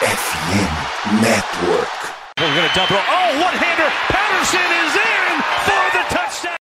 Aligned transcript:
FM 0.00 1.20
Network. 1.20 1.92
We're 2.38 2.54
going 2.56 2.66
to 2.66 2.74
double. 2.74 2.96
Oh, 2.96 3.36
one-hander. 3.36 3.90
Patterson 4.08 4.68
is 4.80 4.96
in 4.96 5.42
for 5.66 5.84
the 5.92 6.04
touchdown. 6.08 6.56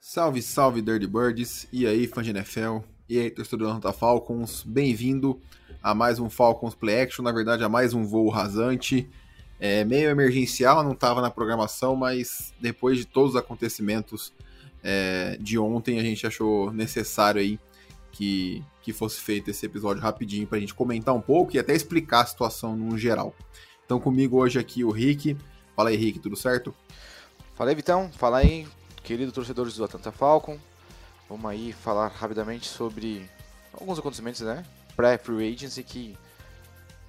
Salve, 0.00 0.40
salve 0.40 0.80
Dirty 0.80 1.06
Birds, 1.06 1.68
e 1.70 1.86
aí 1.86 2.06
fã 2.06 2.22
de 2.22 2.30
NFL, 2.30 2.78
e 3.06 3.18
aí 3.18 3.30
torcedor 3.30 3.68
da 3.68 3.74
Nota 3.74 3.92
Falcons, 3.92 4.62
bem-vindo 4.62 5.38
a 5.82 5.94
mais 5.94 6.18
um 6.18 6.30
Falcons 6.30 6.74
Play 6.74 7.02
Action, 7.02 7.22
na 7.22 7.30
verdade 7.30 7.62
a 7.62 7.68
mais 7.68 7.92
um 7.92 8.06
voo 8.06 8.30
rasante, 8.30 9.06
é, 9.60 9.84
meio 9.84 10.08
emergencial, 10.08 10.82
não 10.82 10.92
estava 10.92 11.20
na 11.20 11.30
programação, 11.30 11.94
mas 11.94 12.54
depois 12.58 12.96
de 12.96 13.04
todos 13.04 13.32
os 13.32 13.36
acontecimentos 13.36 14.32
é, 14.84 15.38
de 15.40 15.58
ontem, 15.58 15.98
a 15.98 16.02
gente 16.02 16.26
achou 16.26 16.70
necessário 16.70 17.40
aí 17.40 17.58
que, 18.12 18.62
que 18.82 18.92
fosse 18.92 19.18
feito 19.18 19.50
esse 19.50 19.64
episódio 19.64 20.02
rapidinho 20.02 20.46
para 20.46 20.58
a 20.58 20.60
gente 20.60 20.74
comentar 20.74 21.14
um 21.14 21.20
pouco 21.20 21.56
e 21.56 21.58
até 21.58 21.74
explicar 21.74 22.20
a 22.20 22.26
situação 22.26 22.76
no 22.76 22.98
geral. 22.98 23.34
Então 23.86 23.98
comigo 23.98 24.36
hoje 24.36 24.58
aqui 24.58 24.84
o 24.84 24.90
Rick, 24.90 25.36
fala 25.74 25.88
aí 25.88 25.96
Rick, 25.96 26.18
tudo 26.18 26.36
certo? 26.36 26.74
Fala 27.54 27.70
aí, 27.70 27.76
Vitão. 27.76 28.10
Fala 28.12 28.38
aí, 28.38 28.66
querido 29.02 29.32
torcedores 29.32 29.76
do 29.76 29.84
Atlanta 29.84 30.12
Falcon. 30.12 30.58
Vamos 31.28 31.50
aí 31.50 31.72
falar 31.72 32.08
rapidamente 32.08 32.68
sobre 32.68 33.28
alguns 33.72 33.98
acontecimentos, 33.98 34.42
né? 34.42 34.64
Pré-free 34.94 35.54
agency 35.54 35.82
que 35.82 36.18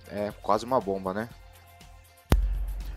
é 0.07 0.31
quase 0.41 0.63
uma 0.63 0.79
bomba, 0.79 1.13
né? 1.13 1.29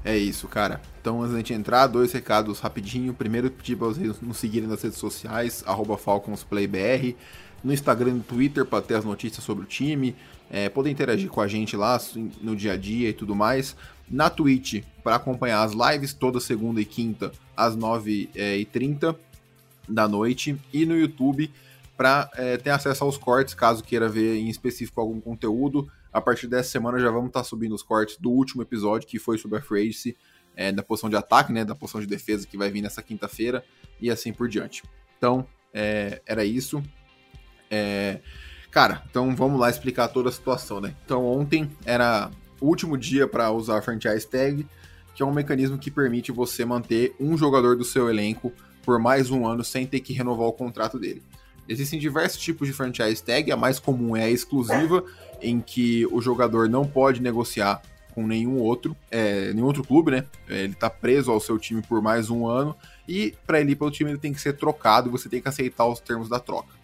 É 0.05 0.17
isso, 0.17 0.47
cara. 0.47 0.81
Então, 1.01 1.21
antes 1.21 1.33
da 1.33 1.39
gente 1.39 1.53
entrar, 1.53 1.87
dois 1.87 2.13
recados 2.13 2.61
rapidinho. 2.61 3.13
Primeiro, 3.13 3.51
pedir 3.51 3.77
para 3.77 3.89
vocês 3.89 4.21
nos 4.21 4.37
seguirem 4.37 4.69
nas 4.69 4.83
redes 4.83 4.99
sociais, 4.99 5.65
FalconsPlayBR, 5.99 7.17
no 7.63 7.73
Instagram 7.73 8.11
e 8.11 8.15
no 8.15 8.23
Twitter 8.23 8.65
para 8.65 8.83
ter 8.83 8.95
as 8.95 9.05
notícias 9.05 9.45
sobre 9.45 9.65
o 9.65 9.67
time, 9.67 10.15
é, 10.51 10.69
poder 10.69 10.91
interagir 10.91 11.29
com 11.29 11.41
a 11.41 11.49
gente 11.49 11.77
lá 11.77 12.01
no 12.41 12.55
dia 12.55 12.73
a 12.73 12.77
dia 12.77 13.11
e 13.11 13.13
tudo 13.13 13.35
mais. 13.35 13.77
Na 14.09 14.31
Twitch, 14.31 14.83
para 15.03 15.17
acompanhar 15.17 15.63
as 15.63 15.73
lives 15.73 16.15
toda 16.15 16.41
segunda 16.41 16.81
e 16.81 16.85
quinta, 16.85 17.33
às 17.57 17.77
9h30 17.77 19.15
da 19.89 20.09
noite. 20.09 20.57
E 20.73 20.87
no 20.87 20.97
YouTube, 20.97 21.51
para 21.97 22.31
é, 22.35 22.57
ter 22.57 22.71
acesso 22.71 23.05
aos 23.05 23.19
cortes, 23.19 23.55
caso 23.55 23.83
queira 23.83 24.09
ver 24.09 24.37
em 24.37 24.49
específico 24.49 25.01
algum 25.01 25.21
conteúdo. 25.21 25.91
A 26.19 26.21
partir 26.21 26.49
dessa 26.49 26.69
semana 26.69 26.99
já 26.99 27.13
vamos 27.13 27.29
estar 27.29 27.41
tá 27.41 27.45
subindo 27.45 27.77
os 27.77 27.83
cortes 27.83 28.17
do 28.19 28.29
último 28.29 28.61
episódio, 28.61 29.07
que 29.07 29.21
foi 29.21 29.39
sobre 29.39 29.59
a 29.59 29.63
Free 29.63 29.83
Agency, 29.83 30.17
é, 30.57 30.73
da 30.73 30.83
posição 30.83 31.09
de 31.09 31.15
ataque, 31.15 31.53
né, 31.53 31.65
da 31.65 31.77
posição 31.77 32.01
de 32.01 32.09
defesa, 32.09 32.45
que 32.45 32.59
vai 32.59 32.69
vir 32.71 32.83
nessa 32.83 33.01
quinta-feira, 33.01 33.65
e 34.01 34.11
assim 34.11 34.33
por 34.33 34.49
diante. 34.49 34.83
Então, 35.17 35.47
é, 35.73 36.21
era 36.27 36.45
isso. 36.45 36.83
É, 37.71 38.19
cara, 38.69 39.05
então 39.09 39.35
vamos 39.37 39.61
lá 39.61 39.71
explicar 39.71 40.09
toda 40.09 40.29
a 40.29 40.33
situação, 40.33 40.81
né? 40.81 40.97
Então, 41.05 41.25
ontem 41.25 41.71
era 41.85 42.33
o 42.61 42.67
último 42.67 42.99
dia 42.99 43.29
para 43.29 43.53
usar 43.53 43.79
a 43.79 43.83
Franchise 43.83 44.27
Tag, 44.27 44.67
que 45.15 45.23
é 45.23 45.27
um 45.27 45.33
mecanismo 45.33 45.79
que 45.79 45.89
permite 45.89 46.33
você 46.33 46.65
manter 46.65 47.15
um 47.21 47.39
jogador 47.39 47.77
do 47.77 47.85
seu 47.85 48.11
elenco 48.11 48.53
por 48.83 48.99
mais 48.99 49.31
um 49.31 49.47
ano 49.47 49.63
sem 49.63 49.87
ter 49.87 50.01
que 50.01 50.13
renovar 50.13 50.49
o 50.49 50.53
contrato 50.53 50.99
dele. 50.99 51.23
Existem 51.69 51.99
diversos 51.99 52.41
tipos 52.41 52.67
de 52.67 52.73
franchise 52.73 53.23
tag, 53.23 53.53
a 53.53 53.57
mais 53.57 53.79
comum 53.79 54.17
é 54.17 54.25
a 54.25 54.31
exclusiva, 54.31 55.05
em 55.41 55.61
que 55.61 56.07
o 56.07 56.21
jogador 56.21 56.69
não 56.69 56.87
pode 56.87 57.21
negociar 57.21 57.83
com 58.15 58.27
nenhum 58.27 58.59
outro, 58.59 58.97
é, 59.11 59.53
nenhum 59.53 59.67
outro 59.67 59.85
clube, 59.85 60.11
né? 60.11 60.25
Ele 60.49 60.73
está 60.73 60.89
preso 60.89 61.31
ao 61.31 61.39
seu 61.39 61.59
time 61.59 61.83
por 61.83 62.03
mais 62.03 62.31
um 62.31 62.47
ano 62.47 62.75
e 63.07 63.35
para 63.47 63.61
ele 63.61 63.73
ir 63.73 63.77
para 63.77 63.87
o 63.87 63.91
time 63.91 64.11
ele 64.11 64.19
tem 64.19 64.33
que 64.33 64.41
ser 64.41 64.55
trocado 64.55 65.09
e 65.09 65.13
você 65.13 65.29
tem 65.29 65.41
que 65.41 65.49
aceitar 65.49 65.87
os 65.87 66.01
termos 66.01 66.29
da 66.29 66.41
troca. 66.41 66.79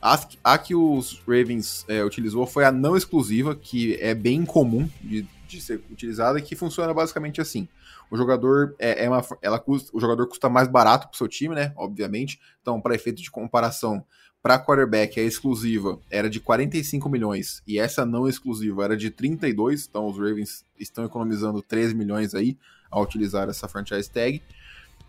A, 0.00 0.18
a 0.42 0.56
que 0.56 0.74
os 0.74 1.20
Ravens 1.26 1.84
é, 1.86 2.02
utilizou 2.02 2.46
foi 2.46 2.64
a 2.64 2.72
não 2.72 2.96
exclusiva, 2.96 3.54
que 3.54 3.96
é 4.00 4.14
bem 4.14 4.46
comum 4.46 4.88
de, 5.02 5.26
de 5.46 5.60
ser 5.60 5.82
utilizada, 5.90 6.40
que 6.40 6.56
funciona 6.56 6.94
basicamente 6.94 7.40
assim. 7.40 7.68
O 8.10 8.16
jogador 8.16 8.74
é, 8.78 9.04
é 9.04 9.08
uma, 9.08 9.22
ela 9.42 9.58
custa, 9.58 9.90
o 9.94 10.00
jogador 10.00 10.26
custa 10.26 10.48
mais 10.48 10.66
barato 10.66 11.08
para 11.08 11.14
o 11.14 11.18
seu 11.18 11.28
time, 11.28 11.54
né? 11.54 11.72
Obviamente. 11.76 12.40
Então, 12.62 12.80
para 12.80 12.94
efeito 12.94 13.22
de 13.22 13.30
comparação, 13.30 14.04
para 14.42 14.58
quarterback 14.58 15.20
a 15.20 15.22
exclusiva 15.22 15.98
era 16.10 16.30
de 16.30 16.40
45 16.40 17.08
milhões 17.08 17.62
e 17.66 17.78
essa 17.78 18.06
não 18.06 18.26
exclusiva 18.26 18.84
era 18.84 18.96
de 18.96 19.10
32. 19.10 19.86
Então, 19.88 20.06
os 20.06 20.16
Ravens 20.16 20.64
estão 20.78 21.04
economizando 21.04 21.60
13 21.60 21.94
milhões 21.94 22.34
aí 22.34 22.56
ao 22.90 23.02
utilizar 23.02 23.48
essa 23.48 23.68
franchise 23.68 24.10
tag. 24.10 24.42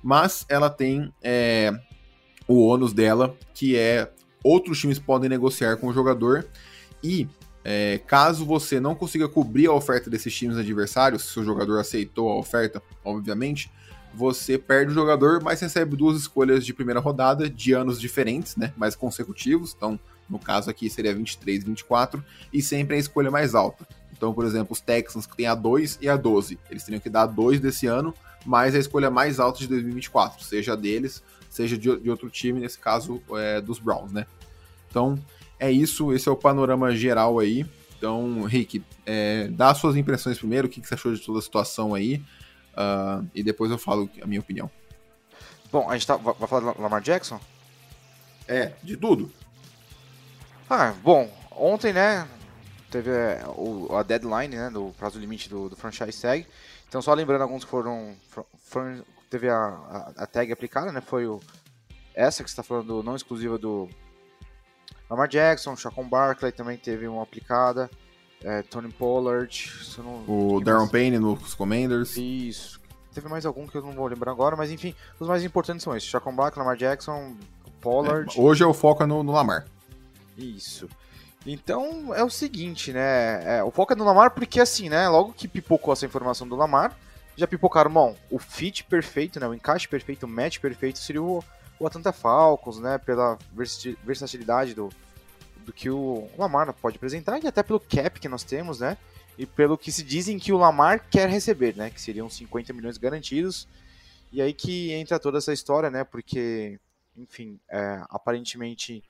Mas 0.03 0.45
ela 0.49 0.69
tem 0.69 1.13
é, 1.21 1.71
o 2.47 2.65
ônus 2.65 2.93
dela, 2.93 3.35
que 3.53 3.77
é 3.77 4.11
outros 4.43 4.79
times 4.79 4.99
podem 4.99 5.29
negociar 5.29 5.77
com 5.77 5.87
o 5.87 5.93
jogador 5.93 6.47
e 7.03 7.27
é, 7.63 7.99
caso 8.07 8.45
você 8.45 8.79
não 8.79 8.95
consiga 8.95 9.29
cobrir 9.29 9.67
a 9.67 9.73
oferta 9.73 10.09
desses 10.09 10.33
times 10.35 10.57
adversários, 10.57 11.23
se 11.25 11.39
o 11.39 11.43
jogador 11.43 11.79
aceitou 11.79 12.29
a 12.29 12.37
oferta, 12.37 12.81
obviamente, 13.05 13.71
você 14.13 14.57
perde 14.57 14.91
o 14.91 14.93
jogador, 14.93 15.41
mas 15.41 15.61
recebe 15.61 15.95
duas 15.95 16.17
escolhas 16.17 16.65
de 16.65 16.73
primeira 16.73 16.99
rodada 16.99 17.49
de 17.49 17.73
anos 17.73 17.99
diferentes, 17.99 18.55
né, 18.55 18.73
mais 18.75 18.95
consecutivos. 18.95 19.73
Então, 19.75 19.99
no 20.29 20.39
caso 20.39 20.69
aqui 20.69 20.89
seria 20.89 21.13
23, 21.13 21.63
24 21.63 22.23
e 22.51 22.61
sempre 22.61 22.95
a 22.95 22.99
escolha 22.99 23.31
mais 23.31 23.55
alta. 23.55 23.87
Então, 24.11 24.33
por 24.33 24.45
exemplo, 24.45 24.73
os 24.73 24.81
Texans 24.81 25.25
que 25.25 25.35
tem 25.35 25.47
a 25.47 25.55
2 25.55 25.99
e 26.01 26.07
a 26.07 26.15
12, 26.15 26.59
eles 26.69 26.83
teriam 26.83 27.01
que 27.01 27.09
dar 27.09 27.23
a 27.23 27.25
2 27.25 27.59
desse 27.59 27.87
ano, 27.87 28.13
mais 28.45 28.75
a 28.75 28.79
escolha 28.79 29.09
mais 29.09 29.39
alta 29.39 29.59
de 29.59 29.67
2024, 29.67 30.43
seja 30.43 30.75
deles, 30.75 31.23
seja 31.49 31.77
de, 31.77 31.97
de 31.99 32.09
outro 32.09 32.29
time, 32.29 32.59
nesse 32.59 32.79
caso 32.79 33.21
é, 33.31 33.59
dos 33.59 33.79
Browns, 33.79 34.11
né? 34.11 34.25
Então, 34.89 35.17
é 35.59 35.71
isso, 35.71 36.13
esse 36.13 36.27
é 36.27 36.31
o 36.31 36.35
panorama 36.35 36.95
geral 36.95 37.39
aí. 37.39 37.65
Então, 37.97 38.43
Rick, 38.43 38.83
é, 39.05 39.47
dá 39.49 39.73
suas 39.75 39.95
impressões 39.95 40.37
primeiro, 40.37 40.67
o 40.67 40.69
que, 40.69 40.81
que 40.81 40.87
você 40.87 40.95
achou 40.95 41.13
de 41.13 41.21
toda 41.21 41.39
a 41.39 41.41
situação 41.41 41.93
aí, 41.93 42.21
uh, 42.73 43.27
e 43.33 43.43
depois 43.43 43.71
eu 43.71 43.77
falo 43.77 44.09
a 44.21 44.27
minha 44.27 44.39
opinião. 44.39 44.69
Bom, 45.71 45.89
a 45.89 45.93
gente 45.93 46.07
tá, 46.07 46.17
vai 46.17 46.47
falar 46.47 46.73
do 46.73 46.81
Lamar 46.81 47.01
Jackson? 47.01 47.39
É, 48.47 48.73
de 48.83 48.97
tudo. 48.97 49.31
Ah, 50.69 50.93
bom, 51.03 51.31
ontem, 51.51 51.93
né, 51.93 52.27
teve 52.89 53.09
é, 53.09 53.43
o, 53.47 53.95
a 53.95 54.03
deadline, 54.03 54.55
né, 54.55 54.69
do 54.69 54.93
prazo 54.97 55.19
limite 55.19 55.49
do, 55.49 55.69
do 55.69 55.75
franchise 55.75 56.21
tag. 56.21 56.45
Então, 56.87 57.01
só 57.01 57.13
lembrando 57.13 57.41
alguns 57.41 57.63
que 57.63 57.69
foram, 57.69 58.15
foram 58.65 59.03
teve 59.29 59.49
a, 59.49 59.57
a, 59.57 60.13
a, 60.17 60.27
tag 60.27 60.51
aplicada, 60.51 60.91
né, 60.91 60.99
foi 60.99 61.25
o, 61.25 61.39
essa 62.13 62.43
que 62.43 62.49
você 62.49 62.53
está 62.53 62.63
falando, 62.63 63.01
não 63.01 63.15
exclusiva 63.15 63.57
do 63.57 63.89
Lamar 65.09 65.27
Jackson, 65.27 65.75
Chacon 65.75 66.07
Barkley 66.07 66.51
também 66.51 66.77
teve 66.77 67.07
uma 67.07 67.23
aplicada. 67.23 67.89
É, 68.43 68.61
Tony 68.63 68.91
Pollard. 68.91 69.71
Não, 69.97 70.23
o 70.27 70.61
Darren 70.61 70.87
Payne 70.87 71.19
nos 71.19 71.53
Commanders. 71.53 72.17
Isso. 72.17 72.79
Teve 73.13 73.27
mais 73.27 73.45
algum 73.45 73.67
que 73.67 73.75
eu 73.75 73.81
não 73.81 73.91
vou 73.91 74.07
lembrar 74.07 74.31
agora, 74.31 74.55
mas 74.55 74.71
enfim, 74.71 74.95
os 75.19 75.27
mais 75.27 75.43
importantes 75.43 75.83
são 75.83 75.95
esses: 75.95 76.09
Chacon 76.09 76.33
Barkley, 76.33 76.63
Lamar 76.63 76.77
Jackson, 76.77 77.35
Pollard. 77.79 78.37
É, 78.37 78.41
hoje 78.41 78.63
eu 78.63 78.73
foco 78.73 79.05
no, 79.05 79.21
no 79.21 79.31
Lamar. 79.31 79.65
Isso. 80.37 80.87
Então 81.45 82.13
é 82.13 82.23
o 82.23 82.29
seguinte, 82.29 82.93
né? 82.93 83.57
É, 83.57 83.63
o 83.63 83.71
foco 83.71 83.93
é 83.93 83.95
no 83.95 84.05
Lamar 84.05 84.31
porque 84.31 84.59
assim, 84.59 84.89
né? 84.89 85.07
Logo 85.09 85.33
que 85.33 85.47
pipocou 85.47 85.93
essa 85.93 86.05
informação 86.05 86.47
do 86.47 86.55
Lamar, 86.55 86.97
já 87.35 87.47
pipocaram, 87.47 87.91
bom, 87.91 88.15
o 88.29 88.39
fit 88.39 88.83
perfeito, 88.85 89.39
né? 89.39 89.47
O 89.47 89.53
encaixe 89.53 89.87
perfeito, 89.87 90.25
o 90.25 90.29
match 90.29 90.59
perfeito 90.59 90.99
seria 90.99 91.21
o 91.21 91.43
o 91.81 91.87
Atlanta 91.87 92.11
Falcons, 92.11 92.79
né, 92.79 92.99
pela 92.99 93.37
versatilidade 94.03 94.75
do, 94.75 94.89
do 95.65 95.73
que 95.73 95.89
o 95.89 96.27
Lamar 96.37 96.73
pode 96.73 96.97
apresentar 96.97 97.43
e 97.43 97.47
até 97.47 97.63
pelo 97.63 97.79
cap 97.79 98.19
que 98.19 98.29
nós 98.29 98.43
temos, 98.43 98.79
né, 98.79 98.97
e 99.37 99.45
pelo 99.45 99.77
que 99.77 99.91
se 99.91 100.03
dizem 100.03 100.37
que 100.37 100.51
o 100.51 100.57
Lamar 100.57 101.05
quer 101.09 101.29
receber, 101.29 101.75
né, 101.75 101.89
que 101.89 102.01
seriam 102.01 102.29
50 102.29 102.73
milhões 102.73 102.97
garantidos. 102.97 103.67
E 104.31 104.41
aí 104.41 104.53
que 104.53 104.91
entra 104.93 105.19
toda 105.19 105.37
essa 105.37 105.51
história, 105.51 105.89
né, 105.89 106.03
porque, 106.03 106.79
enfim, 107.17 107.59
é, 107.69 108.01
aparentemente 108.09 109.03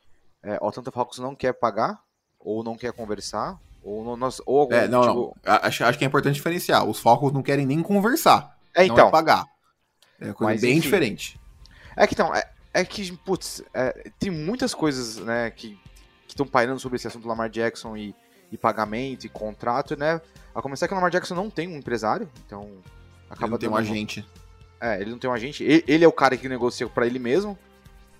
é, 0.43 0.57
o 0.61 0.67
Atlanta 0.67 0.91
Falcons 0.91 1.19
não 1.19 1.35
quer 1.35 1.53
pagar 1.53 2.01
ou 2.39 2.63
não 2.63 2.75
quer 2.75 2.91
conversar 2.91 3.59
ou, 3.83 4.03
não, 4.03 4.15
nós, 4.15 4.41
ou 4.45 4.59
algum 4.59 4.75
é, 4.75 4.87
não, 4.87 5.01
tipo... 5.01 5.37
não. 5.43 5.55
Acho, 5.55 5.83
acho 5.85 5.97
que 5.97 6.03
é 6.03 6.07
importante 6.07 6.35
diferenciar. 6.35 6.85
Os 6.85 6.99
Falcons 6.99 7.33
não 7.33 7.41
querem 7.41 7.65
nem 7.65 7.81
conversar. 7.81 8.57
É, 8.75 8.85
então. 8.85 8.97
Não 8.97 9.07
é 9.07 9.11
pagar. 9.11 9.45
É 10.19 10.33
coisa 10.33 10.53
Mas, 10.53 10.61
bem 10.61 10.73
enfim, 10.73 10.81
diferente. 10.81 11.39
É 11.97 12.05
que 12.05 12.13
então, 12.13 12.33
é, 12.33 12.47
é 12.73 12.85
que, 12.85 13.11
putz, 13.17 13.63
é, 13.73 14.11
tem 14.19 14.29
muitas 14.29 14.73
coisas, 14.73 15.17
né, 15.17 15.49
que 15.49 15.79
estão 16.33 16.45
pairando 16.45 16.79
sobre 16.79 16.95
esse 16.95 17.07
assunto 17.07 17.23
do 17.23 17.29
Lamar 17.29 17.49
Jackson 17.49 17.95
e, 17.95 18.15
e, 18.51 18.57
pagamento 18.57 19.25
e 19.25 19.29
contrato, 19.29 19.95
né? 19.95 20.21
A 20.53 20.61
começar 20.61 20.87
que 20.87 20.93
o 20.93 20.95
Lamar 20.95 21.11
Jackson 21.11 21.35
não 21.35 21.49
tem 21.49 21.67
um 21.67 21.77
empresário, 21.77 22.29
então 22.45 22.69
acaba 23.29 23.45
ele 23.45 23.51
não 23.51 23.57
tem 23.57 23.69
um 23.69 23.75
agente. 23.75 24.25
É, 24.79 24.99
ele 24.99 25.11
não 25.11 25.19
tem 25.19 25.29
um 25.29 25.33
agente. 25.33 25.63
Ele, 25.63 25.83
ele 25.87 26.03
é 26.03 26.07
o 26.07 26.11
cara 26.11 26.35
que 26.35 26.49
negocia 26.49 26.87
para 26.87 27.05
ele 27.05 27.19
mesmo. 27.19 27.57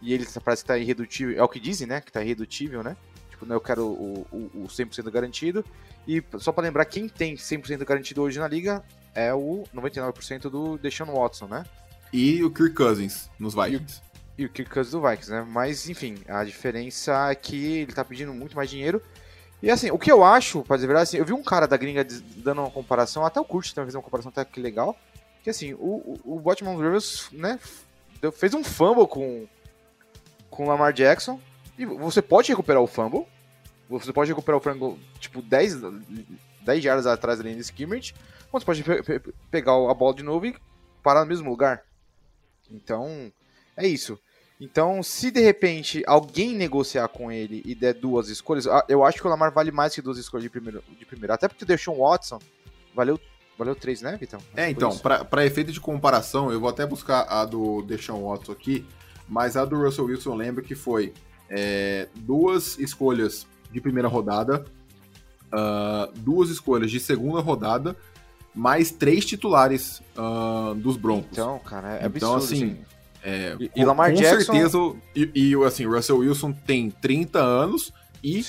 E 0.01 0.13
ele 0.13 0.25
parece 0.43 0.63
que 0.63 0.67
tá 0.67 0.77
irredutível. 0.77 1.37
É 1.37 1.43
o 1.43 1.47
que 1.47 1.59
dizem, 1.59 1.87
né? 1.87 2.01
Que 2.01 2.11
tá 2.11 2.21
irredutível, 2.21 2.83
né? 2.83 2.95
Tipo, 3.29 3.45
né, 3.45 3.55
eu 3.55 3.61
quero 3.61 3.85
o, 3.85 4.27
o, 4.31 4.63
o 4.63 4.67
100% 4.67 5.09
garantido. 5.11 5.65
E 6.07 6.23
só 6.39 6.51
para 6.51 6.63
lembrar, 6.63 6.85
quem 6.85 7.07
tem 7.07 7.35
100% 7.35 7.85
garantido 7.85 8.21
hoje 8.21 8.39
na 8.39 8.47
liga 8.47 8.83
é 9.13 9.33
o 9.33 9.63
99% 9.73 10.49
do 10.49 10.77
Deshaun 10.77 11.13
Watson, 11.13 11.47
né? 11.47 11.65
E 12.13 12.43
o 12.43 12.51
Kirk 12.51 12.75
Cousins 12.75 13.29
nos 13.39 13.53
Vikings. 13.53 14.01
E 14.37 14.45
o 14.45 14.49
Kirk 14.49 14.71
Cousins 14.71 14.91
do 14.91 15.01
Vikings, 15.01 15.31
né? 15.31 15.45
Mas, 15.47 15.89
enfim, 15.89 16.17
a 16.27 16.43
diferença 16.43 17.29
é 17.29 17.35
que 17.35 17.79
ele 17.79 17.93
tá 17.93 18.03
pedindo 18.03 18.33
muito 18.33 18.55
mais 18.55 18.69
dinheiro. 18.69 19.01
E 19.61 19.69
assim, 19.69 19.91
o 19.91 19.99
que 19.99 20.11
eu 20.11 20.23
acho, 20.23 20.63
pra 20.63 20.75
dizer 20.75 20.87
a 20.87 20.89
verdade, 20.89 21.03
assim, 21.03 21.17
eu 21.17 21.25
vi 21.25 21.33
um 21.33 21.43
cara 21.43 21.67
da 21.67 21.77
gringa 21.77 22.03
dando 22.37 22.61
uma 22.61 22.71
comparação, 22.71 23.25
até 23.25 23.39
o 23.39 23.45
Kurt 23.45 23.71
também 23.73 23.87
fez 23.87 23.95
uma 23.95 24.01
comparação 24.01 24.29
até 24.29 24.43
que 24.43 24.59
legal, 24.59 24.97
que 25.43 25.51
assim, 25.51 25.73
o, 25.73 25.77
o, 26.23 26.37
o 26.37 26.39
Baltimore 26.39 26.75
Ravens, 26.75 27.29
né, 27.31 27.59
fez 28.33 28.55
um 28.55 28.63
fumble 28.63 29.07
com, 29.07 29.47
com 30.49 30.65
o 30.65 30.67
Lamar 30.67 30.93
Jackson, 30.93 31.39
e 31.77 31.85
você 31.85 32.23
pode 32.23 32.49
recuperar 32.49 32.81
o 32.81 32.87
fumble, 32.87 33.27
você 33.87 34.11
pode 34.11 34.31
recuperar 34.31 34.57
o 34.57 34.63
frango, 34.63 34.97
tipo, 35.19 35.41
10, 35.41 35.81
10 36.61 36.83
jardas 36.83 37.05
atrás 37.05 37.37
da 37.37 37.43
linha 37.43 37.55
de 37.55 37.61
scrimmage, 37.61 38.15
ou 38.51 38.59
você 38.59 38.65
pode 38.65 38.83
pe 38.83 39.03
pe 39.03 39.33
pegar 39.51 39.73
a 39.73 39.93
bola 39.93 40.15
de 40.15 40.23
novo 40.23 40.45
e 40.45 40.55
parar 41.03 41.21
no 41.21 41.27
mesmo 41.27 41.49
lugar. 41.49 41.83
Então, 42.69 43.31
é 43.75 43.87
isso. 43.87 44.19
Então, 44.59 45.01
se 45.01 45.31
de 45.31 45.41
repente 45.41 46.03
alguém 46.05 46.53
negociar 46.53 47.07
com 47.07 47.31
ele 47.31 47.63
e 47.65 47.73
der 47.73 47.95
duas 47.95 48.29
escolhas, 48.29 48.67
ah, 48.67 48.85
eu 48.87 49.03
acho 49.03 49.19
que 49.19 49.25
o 49.25 49.29
Lamar 49.29 49.51
vale 49.51 49.71
mais 49.71 49.95
que 49.95 50.01
duas 50.01 50.19
escolhas 50.19 50.43
de 50.43 50.49
primeiro. 50.49 50.83
De 50.99 51.05
primeiro. 51.05 51.33
Até 51.33 51.47
porque 51.47 51.63
o 51.63 51.67
Deshaun 51.67 51.97
Watson 51.97 52.39
valeu, 52.95 53.19
valeu 53.57 53.75
três, 53.75 54.03
né, 54.03 54.15
Vitão? 54.17 54.39
É, 54.55 54.69
então, 54.69 54.95
para 54.97 55.45
efeito 55.45 55.71
de 55.71 55.79
comparação, 55.79 56.51
eu 56.51 56.59
vou 56.59 56.69
até 56.69 56.85
buscar 56.85 57.23
a 57.23 57.43
do 57.43 57.81
Deshaun 57.81 58.29
Watson 58.29 58.51
aqui, 58.51 58.85
mas 59.27 59.57
a 59.57 59.65
do 59.65 59.81
Russell 59.81 60.05
Wilson 60.05 60.35
lembra 60.35 60.63
que 60.63 60.75
foi 60.75 61.11
é, 61.49 62.07
duas 62.17 62.77
escolhas 62.77 63.47
de 63.71 63.81
primeira 63.81 64.07
rodada, 64.07 64.65
uh, 65.51 66.11
duas 66.19 66.49
escolhas 66.49 66.91
de 66.91 66.99
segunda 66.99 67.39
rodada, 67.39 67.95
mais 68.53 68.91
três 68.91 69.25
titulares 69.25 70.01
uh, 70.17 70.75
dos 70.75 70.97
Broncos. 70.97 71.31
Então, 71.31 71.59
cara, 71.59 71.97
é 71.97 72.05
então, 72.05 72.35
absurdo, 72.35 72.37
assim, 72.37 72.71
assim. 72.71 72.85
É, 73.23 73.55
e, 73.59 73.71
e 73.75 73.85
Lamar 73.85 74.11
com 74.11 74.17
Jackson... 74.17 74.53
certeza, 74.53 74.77
e, 75.15 75.29
e 75.33 75.63
assim, 75.63 75.85
o 75.85 75.91
Russell 75.91 76.17
Wilson 76.17 76.51
tem 76.51 76.89
30 76.89 77.39
anos 77.39 77.93
e 78.23 78.43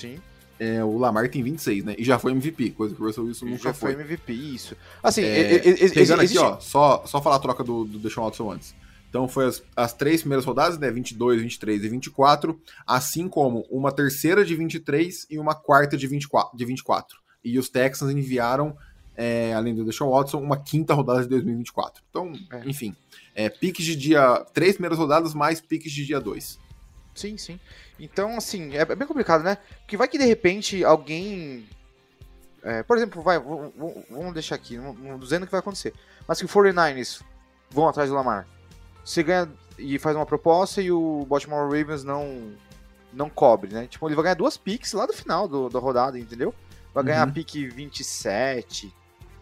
é, 0.58 0.82
o 0.84 0.96
Lamar 0.96 1.28
tem 1.28 1.42
26, 1.42 1.84
né? 1.84 1.94
E 1.98 2.04
já 2.04 2.19
foi 2.19 2.32
MVP, 2.32 2.70
coisa 2.70 2.94
que 2.94 3.02
o 3.02 3.04
Russell 3.04 3.24
Wilson 3.24 3.46
nunca 3.46 3.64
já 3.64 3.74
foi. 3.74 3.90
Já 3.90 3.96
foi 3.96 4.04
MVP, 4.04 4.32
isso. 4.32 4.76
Assim, 5.02 5.22
é, 5.22 5.58
pegando 5.88 6.22
aqui, 6.22 6.38
ó, 6.38 6.60
só, 6.60 7.04
só 7.06 7.20
falar 7.20 7.36
a 7.36 7.40
troca 7.40 7.64
do, 7.64 7.84
do 7.84 7.98
Deshaun 7.98 8.24
Watson 8.24 8.52
antes. 8.52 8.74
Então 9.08 9.28
foi 9.28 9.46
as, 9.46 9.62
as 9.76 9.92
três 9.92 10.22
primeiras 10.22 10.46
rodadas, 10.46 10.78
né? 10.78 10.90
22, 10.90 11.42
23 11.42 11.84
e 11.84 11.88
24, 11.88 12.58
assim 12.86 13.28
como 13.28 13.66
uma 13.70 13.92
terceira 13.92 14.44
de 14.44 14.54
23 14.54 15.26
e 15.28 15.38
uma 15.38 15.54
quarta 15.54 15.98
de 15.98 16.06
24. 16.06 16.56
De 16.56 16.64
24. 16.64 17.19
E 17.44 17.58
os 17.58 17.69
Texans 17.69 18.10
enviaram, 18.10 18.74
é, 19.17 19.53
além 19.55 19.75
do 19.75 19.85
Deshaun 19.85 20.11
Watson, 20.11 20.38
uma 20.38 20.56
quinta 20.56 20.94
rodada 20.94 21.23
de 21.23 21.29
2024. 21.29 22.03
Então, 22.09 22.32
é. 22.50 22.62
enfim, 22.69 22.94
é, 23.35 23.49
piques 23.49 23.85
de 23.85 23.97
dia. 23.97 24.44
Três 24.53 24.75
primeiras 24.75 24.99
rodadas 24.99 25.35
mais 25.35 25.61
piques 25.61 25.93
de 25.93 26.05
dia 26.05 26.20
2. 26.20 26.59
Sim, 27.14 27.37
sim. 27.37 27.61
Então, 27.99 28.37
assim, 28.37 28.75
é 28.75 28.85
bem 28.85 29.06
complicado, 29.06 29.44
né? 29.44 29.59
Porque 29.81 29.97
vai 29.97 30.09
que 30.09 30.19
de 30.19 30.25
repente 30.25 30.82
alguém. 30.85 31.67
É, 32.62 32.82
por 32.82 32.97
exemplo, 32.97 33.23
vai, 33.23 33.38
vamos 33.38 34.32
deixar 34.32 34.55
aqui, 34.55 34.76
não, 34.76 34.94
não 34.94 35.19
dizendo 35.19 35.43
o 35.43 35.47
que 35.47 35.53
vai 35.53 35.61
acontecer. 35.61 35.93
Mas 36.26 36.38
que 36.38 36.44
o 36.44 36.49
49ers 36.49 37.20
vão 37.70 37.88
atrás 37.88 38.08
do 38.08 38.15
Lamar 38.15 38.47
você 39.05 39.23
ganha 39.23 39.49
e 39.79 39.99
faz 39.99 40.15
uma 40.17 40.26
proposta 40.26 40.81
e 40.81 40.91
o 40.91 41.26
Baltimore 41.26 41.65
Ravens 41.65 42.05
não 42.05 42.53
não 43.12 43.29
cobre, 43.29 43.75
né? 43.75 43.87
Tipo, 43.87 44.08
ele 44.08 44.15
vai 44.15 44.25
ganhar 44.25 44.35
duas 44.35 44.56
picks 44.56 44.94
lá 44.94 45.05
do 45.05 45.12
final 45.12 45.47
do, 45.47 45.69
da 45.69 45.79
rodada, 45.79 46.19
entendeu? 46.19 46.55
Vai 46.94 47.05
ganhar 47.05 47.26
uhum. 47.26 47.32
pick 47.32 47.69
27, 47.70 48.94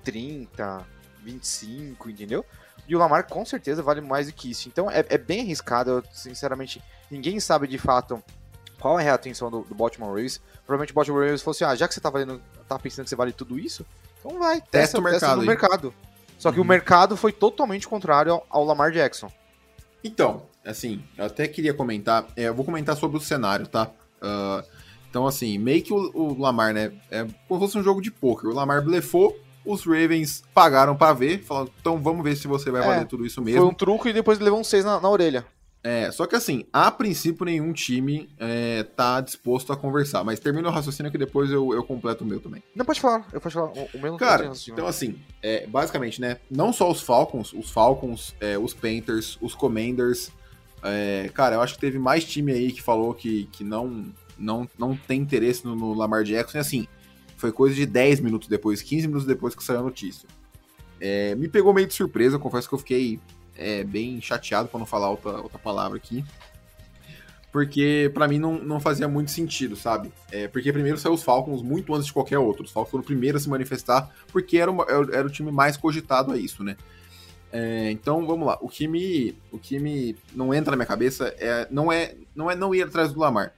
30, 0.05 0.87
25, 1.23 2.11
entendeu? 2.11 2.45
E 2.89 2.97
o 2.97 2.99
Lamar 2.99 3.27
com 3.29 3.45
certeza 3.45 3.83
vale 3.83 4.01
mais 4.01 4.27
do 4.27 4.33
que 4.33 4.51
isso. 4.51 4.69
Então 4.69 4.91
é, 4.91 5.05
é 5.09 5.19
bem 5.19 5.41
arriscado, 5.41 5.91
eu, 5.91 6.05
sinceramente, 6.13 6.83
ninguém 7.11 7.39
sabe 7.39 7.67
de 7.67 7.79
fato 7.79 8.23
qual 8.81 8.99
é 8.99 9.03
a 9.03 9.05
reatenção 9.05 9.51
do, 9.51 9.63
do 9.63 9.75
Baltimore 9.75 10.11
Ravens. 10.11 10.41
Provavelmente 10.67 10.93
o 10.93 10.95
Baltimore 10.95 11.23
Ravens 11.23 11.43
falou 11.43 11.53
assim: 11.53 11.65
ah, 11.65 11.75
já 11.75 11.87
que 11.87 11.95
você 11.95 12.01
tá, 12.01 12.11
valendo, 12.11 12.43
tá 12.69 12.79
pensando 12.79 13.05
que 13.05 13.11
você 13.11 13.17
vale 13.17 13.33
tudo 13.33 13.59
isso, 13.59 13.87
então 14.19 14.39
vai, 14.39 14.61
testa, 14.61 14.71
testa 14.71 14.99
o 14.99 15.03
mercado. 15.03 15.21
Testa 15.21 15.37
no 15.37 15.47
mercado. 15.47 15.95
Só 16.39 16.51
que 16.51 16.59
uhum. 16.59 16.65
o 16.65 16.69
mercado 16.69 17.17
foi 17.17 17.33
totalmente 17.33 17.87
contrário 17.87 18.33
ao, 18.33 18.47
ao 18.49 18.65
Lamar 18.65 18.91
Jackson. 18.91 19.31
Então, 20.03 20.47
assim, 20.65 21.05
eu 21.17 21.27
até 21.27 21.47
queria 21.47 21.75
comentar, 21.75 22.27
é, 22.35 22.45
eu 22.45 22.55
vou 22.55 22.65
comentar 22.65 22.97
sobre 22.97 23.19
o 23.19 23.21
cenário, 23.21 23.67
tá? 23.67 23.91
Uh, 24.23 24.67
então, 25.11 25.27
assim, 25.27 25.59
meio 25.59 25.83
que 25.83 25.93
o, 25.93 26.11
o, 26.15 26.41
Lamar, 26.41 26.73
né, 26.73 26.93
é 27.11 27.27
como 27.47 27.61
se 27.61 27.67
fosse 27.67 27.79
um 27.79 27.83
jogo 27.83 28.01
de 28.01 28.11
poker. 28.11 28.49
O 28.49 28.55
Lamar 28.55 28.83
blefou, 28.83 29.39
os 29.65 29.85
Ravens 29.85 30.43
pagaram 30.55 30.97
para 30.97 31.13
ver, 31.13 31.43
falaram, 31.43 31.71
então 31.81 31.99
vamos 32.01 32.25
ver 32.25 32.37
se 32.37 32.47
você 32.47 32.71
vai 32.71 32.83
é, 32.83 32.87
valer 32.87 33.07
tudo 33.07 33.27
isso 33.27 33.41
mesmo. 33.43 33.61
Foi 33.61 33.71
um 33.71 33.75
truco 33.75 34.09
e 34.09 34.13
depois 34.13 34.39
levou 34.39 34.61
um 34.61 34.65
6 34.65 34.85
na, 34.85 35.01
na 35.01 35.09
orelha. 35.09 35.45
É, 35.83 36.11
só 36.11 36.27
que 36.27 36.37
assim, 36.37 36.67
a 36.71 36.91
princípio 36.91 37.47
nenhum 37.47 37.73
time 37.73 38.29
é, 38.39 38.83
tá 38.83 39.21
disposto 39.21 39.73
a 39.73 39.77
conversar, 39.77 40.23
mas 40.23 40.39
termina 40.39 40.69
o 40.69 40.71
raciocínio 40.71 41.11
que 41.11 41.17
depois 41.17 41.51
eu, 41.51 41.73
eu 41.73 41.83
completo 41.83 42.23
o 42.23 42.27
meu 42.27 42.39
também. 42.39 42.63
Não, 42.77 42.85
pode 42.85 43.01
falar, 43.01 43.27
eu 43.33 43.41
posso 43.41 43.55
falar, 43.55 43.73
o 43.95 43.99
meu 43.99 44.13
não 44.13 44.19
Cara, 44.19 44.53
então 44.69 44.87
assim, 44.87 45.19
é, 45.43 45.67
basicamente, 45.67 46.21
né, 46.21 46.37
não 46.51 46.71
só 46.71 46.91
os 46.91 47.01
Falcons, 47.01 47.55
os 47.55 47.71
Falcons, 47.71 48.35
é, 48.41 48.59
os 48.59 48.75
Panthers, 48.75 49.39
os 49.41 49.55
Commanders, 49.55 50.31
é, 50.83 51.31
cara, 51.33 51.57
eu 51.57 51.63
acho 51.63 51.75
que 51.75 51.81
teve 51.81 51.99
mais 51.99 52.25
time 52.25 52.53
aí 52.53 52.73
que 52.73 52.83
falou 52.83 53.15
que, 53.15 53.45
que 53.51 53.65
não, 53.65 54.05
não, 54.39 54.69
não 54.79 54.95
tem 54.95 55.19
interesse 55.19 55.65
no, 55.65 55.75
no 55.75 55.95
Lamar 55.95 56.25
Jackson, 56.25 56.59
e 56.59 56.61
assim, 56.61 56.89
foi 57.41 57.53
coisa 57.53 57.75
de 57.75 57.87
10 57.87 58.21
minutos 58.21 58.49
depois, 58.49 58.83
15 58.83 59.07
minutos 59.07 59.27
depois 59.27 59.55
que 59.55 59.65
saiu 59.65 59.81
a 59.81 59.83
notícia. 59.83 60.29
É, 61.01 61.35
me 61.35 61.49
pegou 61.49 61.73
meio 61.73 61.87
de 61.87 61.95
surpresa, 61.95 62.39
confesso 62.39 62.69
que 62.69 62.75
eu 62.75 62.79
fiquei 62.79 63.19
é, 63.57 63.83
bem 63.83 64.21
chateado, 64.21 64.69
para 64.69 64.79
não 64.79 64.87
falar 64.87 65.11
outra, 65.11 65.41
outra 65.41 65.59
palavra 65.59 65.97
aqui. 65.97 66.25
Porque 67.51 68.11
para 68.15 68.29
mim 68.29 68.39
não, 68.39 68.59
não 68.59 68.79
fazia 68.79 69.09
muito 69.09 69.31
sentido, 69.31 69.75
sabe? 69.75 70.13
É, 70.31 70.47
porque 70.47 70.73
primeiro 70.73 70.99
saiu 70.99 71.15
os 71.15 71.23
Falcons 71.23 71.63
muito 71.63 71.93
antes 71.95 72.07
de 72.07 72.13
qualquer 72.13 72.39
outro. 72.39 72.65
Os 72.65 72.71
Falcons 72.71 72.91
foram 72.91 73.03
o 73.03 73.07
primeiro 73.07 73.37
a 73.37 73.41
se 73.41 73.49
manifestar, 73.49 74.09
porque 74.29 74.59
era, 74.59 74.71
uma, 74.71 74.85
era 74.89 75.27
o 75.27 75.31
time 75.31 75.51
mais 75.51 75.77
cogitado 75.77 76.33
a 76.33 76.39
isso, 76.39 76.63
né? 76.63 76.77
É, 77.53 77.91
então 77.91 78.25
vamos 78.25 78.47
lá. 78.47 78.57
O 78.61 78.69
que 78.69 78.87
me, 78.87 79.35
o 79.51 79.59
que 79.59 79.81
me 79.81 80.17
não 80.33 80.55
entra 80.55 80.71
na 80.71 80.77
minha 80.77 80.87
cabeça 80.87 81.35
é 81.39 81.67
não 81.71 81.91
é 81.91 82.15
não 82.35 82.49
é 82.49 82.55
não 82.55 82.73
ir 82.75 82.83
atrás 82.83 83.13
do 83.13 83.19
Lamar. 83.19 83.53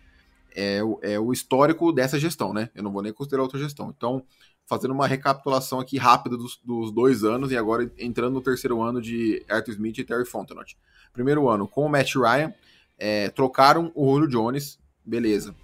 É, 0.55 0.81
é 1.03 1.19
o 1.19 1.33
histórico 1.33 1.93
dessa 1.93 2.19
gestão, 2.19 2.53
né? 2.53 2.71
Eu 2.75 2.83
não 2.83 2.93
vou 2.93 3.03
nem 3.03 3.13
considerar 3.13 3.43
outra 3.43 3.59
gestão. 3.59 3.93
Então 3.97 4.25
fazendo 4.67 4.93
uma 4.93 5.07
recapitulação 5.07 5.81
aqui 5.81 5.99
rápida 5.99 6.37
dos, 6.37 6.59
dos, 6.65 6.91
dois 6.93 7.25
anos 7.25 7.51
e 7.51 7.57
agora 7.57 7.91
entrando 7.99 8.35
no 8.35 8.41
terceiro 8.41 8.81
ano 8.81 9.01
de 9.01 9.45
Arthur 9.49 9.73
Smith 9.73 9.99
e 9.99 10.05
Terry 10.05 10.25
Fontenot. 10.25 10.79
Primeiro 11.13 11.49
ano 11.49 11.69
com 11.69 11.85
o 11.85 11.89
Matt 11.89 12.15
Ryan, 12.15 12.55
é, 12.99 13.29
trocaram 13.29 13.93
o 13.95 14.15
Julio 14.15 14.29
Jones, 14.29 14.79
beleza. 15.05 15.55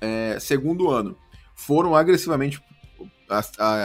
É, 0.00 0.38
segundo 0.38 0.90
ano, 0.90 1.16
foram 1.54 1.94
agressivamente 1.94 2.62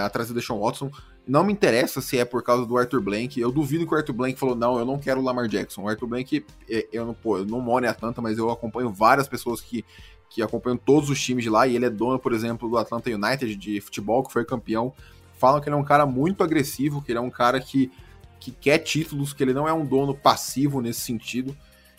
atrás 0.03 0.27
do 0.27 0.33
Deshaun 0.33 0.59
Watson. 0.59 0.91
Não 1.27 1.43
me 1.43 1.51
interessa 1.51 2.01
se 2.01 2.19
é 2.19 2.23
por 2.23 2.43
causa 2.43 2.65
do 2.67 2.77
Arthur 2.77 3.01
Blank. 3.01 3.39
Eu 3.39 3.51
duvido 3.51 3.87
que 3.87 3.93
o 3.93 3.97
Arthur 3.97 4.13
Blank 4.13 4.37
falou: 4.37 4.55
não, 4.55 4.77
eu 4.77 4.85
não 4.85 4.99
quero 4.99 5.19
o 5.19 5.23
Lamar 5.23 5.47
Jackson. 5.47 5.81
O 5.81 5.89
Arthur 5.89 6.07
Blank, 6.07 6.45
é, 6.69 6.87
eu 6.93 7.05
não, 7.05 7.13
pô, 7.15 7.39
eu 7.39 7.45
não 7.45 7.59
moro 7.59 7.83
em 7.83 7.87
Atlanta, 7.87 8.21
mas 8.21 8.37
eu 8.37 8.51
acompanho 8.51 8.91
várias 8.91 9.27
pessoas 9.27 9.59
que 9.59 9.83
que 10.29 10.41
acompanham 10.41 10.77
todos 10.77 11.09
os 11.09 11.21
times 11.21 11.43
de 11.43 11.49
lá, 11.49 11.67
e 11.67 11.75
ele 11.75 11.85
é 11.85 11.89
dono, 11.89 12.19
por 12.19 12.33
exemplo, 12.33 12.69
do 12.69 12.77
Atlanta 12.77 13.09
United 13.09 13.55
de 13.55 13.79
futebol, 13.79 14.23
que 14.23 14.33
foi 14.33 14.43
campeão. 14.43 14.93
Falam 15.37 15.61
que 15.61 15.69
ele 15.69 15.75
é 15.75 15.79
um 15.79 15.83
cara 15.83 16.05
muito 16.05 16.43
agressivo, 16.43 17.01
que 17.01 17.11
ele 17.11 17.19
é 17.19 17.21
um 17.21 17.29
cara 17.29 17.59
que, 17.59 17.91
que 18.39 18.51
quer 18.51 18.79
títulos, 18.79 19.33
que 19.33 19.43
ele 19.43 19.53
não 19.53 19.67
é 19.67 19.73
um 19.73 19.85
dono 19.85 20.15
passivo 20.15 20.81
nesse 20.81 21.01
sentido. 21.01 21.55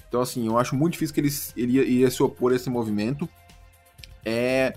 Então, 0.08 0.20
assim, 0.20 0.46
eu 0.46 0.58
acho 0.58 0.74
muito 0.74 0.92
difícil 0.92 1.14
que 1.14 1.20
ele, 1.20 1.30
ele 1.56 1.98
ia, 2.00 2.10
se 2.10 2.22
opor 2.22 2.52
a 2.52 2.56
esse 2.56 2.70
movimento. 2.70 3.28
É... 4.24 4.74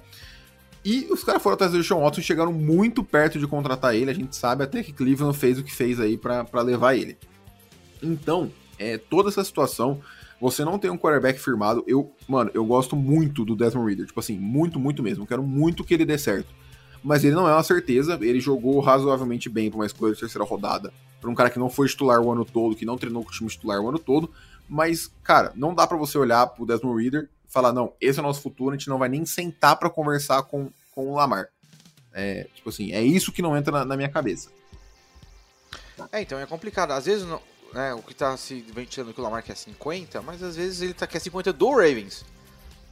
E 0.83 1.07
os 1.11 1.23
caras 1.23 1.41
foram 1.41 1.55
atrás 1.55 1.71
do 1.73 1.83
Sean 1.83 1.97
Watson 1.97 2.21
e 2.21 2.23
chegaram 2.23 2.53
muito 2.53 3.03
perto 3.03 3.37
de 3.37 3.45
contratar 3.45 3.93
ele. 3.93 4.09
A 4.09 4.13
gente 4.13 4.35
sabe 4.35 4.63
até 4.63 4.81
que 4.81 4.93
Cleveland 4.93 5.37
fez 5.37 5.59
o 5.59 5.63
que 5.63 5.73
fez 5.73 5.99
aí 5.99 6.17
para 6.17 6.61
levar 6.61 6.95
ele. 6.95 7.17
Então, 8.01 8.51
é, 8.77 8.97
toda 8.97 9.29
essa 9.29 9.43
situação 9.43 10.01
você 10.39 10.63
não 10.63 10.79
tem 10.79 10.89
um 10.89 10.97
quarterback 10.97 11.39
firmado. 11.39 11.83
Eu, 11.85 12.13
mano, 12.27 12.49
eu 12.53 12.65
gosto 12.65 12.95
muito 12.95 13.43
do 13.43 13.55
Desmond 13.55 13.87
Reader. 13.87 14.05
Tipo 14.05 14.19
assim, 14.19 14.37
muito, 14.37 14.79
muito 14.79 15.03
mesmo. 15.03 15.27
Quero 15.27 15.43
muito 15.43 15.83
que 15.83 15.93
ele 15.93 16.05
dê 16.05 16.17
certo. 16.17 16.53
Mas 17.03 17.23
ele 17.23 17.35
não 17.35 17.47
é 17.47 17.53
uma 17.53 17.63
certeza. 17.63 18.17
Ele 18.21 18.39
jogou 18.39 18.79
razoavelmente 18.79 19.49
bem 19.49 19.69
para 19.69 19.79
uma 19.79 19.85
escolha 19.85 20.13
de 20.13 20.19
terceira 20.19 20.45
rodada. 20.45 20.93
Para 21.19 21.29
um 21.29 21.35
cara 21.35 21.49
que 21.49 21.59
não 21.59 21.69
foi 21.69 21.87
titular 21.87 22.21
o 22.21 22.31
ano 22.31 22.45
todo, 22.45 22.75
que 22.75 22.85
não 22.85 22.97
treinou 22.97 23.23
com 23.23 23.29
o 23.29 23.33
time 23.33 23.49
titular 23.49 23.81
o 23.81 23.89
ano 23.89 23.99
todo. 23.99 24.31
Mas, 24.67 25.11
cara, 25.23 25.51
não 25.55 25.73
dá 25.73 25.85
para 25.85 25.97
você 25.97 26.17
olhar 26.17 26.47
pro 26.47 26.65
Desmond 26.65 27.01
Reader 27.01 27.29
e 27.47 27.51
falar, 27.51 27.73
não, 27.73 27.93
esse 27.99 28.19
é 28.19 28.21
o 28.21 28.25
nosso 28.25 28.41
futuro, 28.41 28.73
a 28.73 28.77
gente 28.77 28.87
não 28.87 28.99
vai 28.99 29.09
nem 29.09 29.25
sentar 29.25 29.75
para 29.77 29.89
conversar 29.89 30.43
com, 30.43 30.69
com 30.93 31.09
o 31.09 31.15
Lamar. 31.15 31.49
É, 32.13 32.47
tipo 32.53 32.69
assim, 32.69 32.91
é 32.91 33.01
isso 33.01 33.31
que 33.31 33.41
não 33.41 33.57
entra 33.57 33.71
na, 33.71 33.85
na 33.85 33.97
minha 33.97 34.09
cabeça. 34.09 34.49
É, 36.11 36.21
então 36.21 36.39
é 36.39 36.45
complicado. 36.45 36.91
Às 36.91 37.05
vezes 37.05 37.27
não, 37.27 37.41
né, 37.73 37.93
o 37.93 38.01
que 38.01 38.13
está 38.13 38.35
se 38.35 38.61
ventilando 38.61 39.13
que 39.13 39.19
o 39.19 39.23
Lamar 39.23 39.43
quer 39.43 39.55
50, 39.55 40.21
mas 40.21 40.41
às 40.41 40.55
vezes 40.55 40.81
ele 40.81 40.93
tá, 40.93 41.05
quer 41.05 41.19
50 41.19 41.53
do 41.53 41.69
Ravens, 41.69 42.25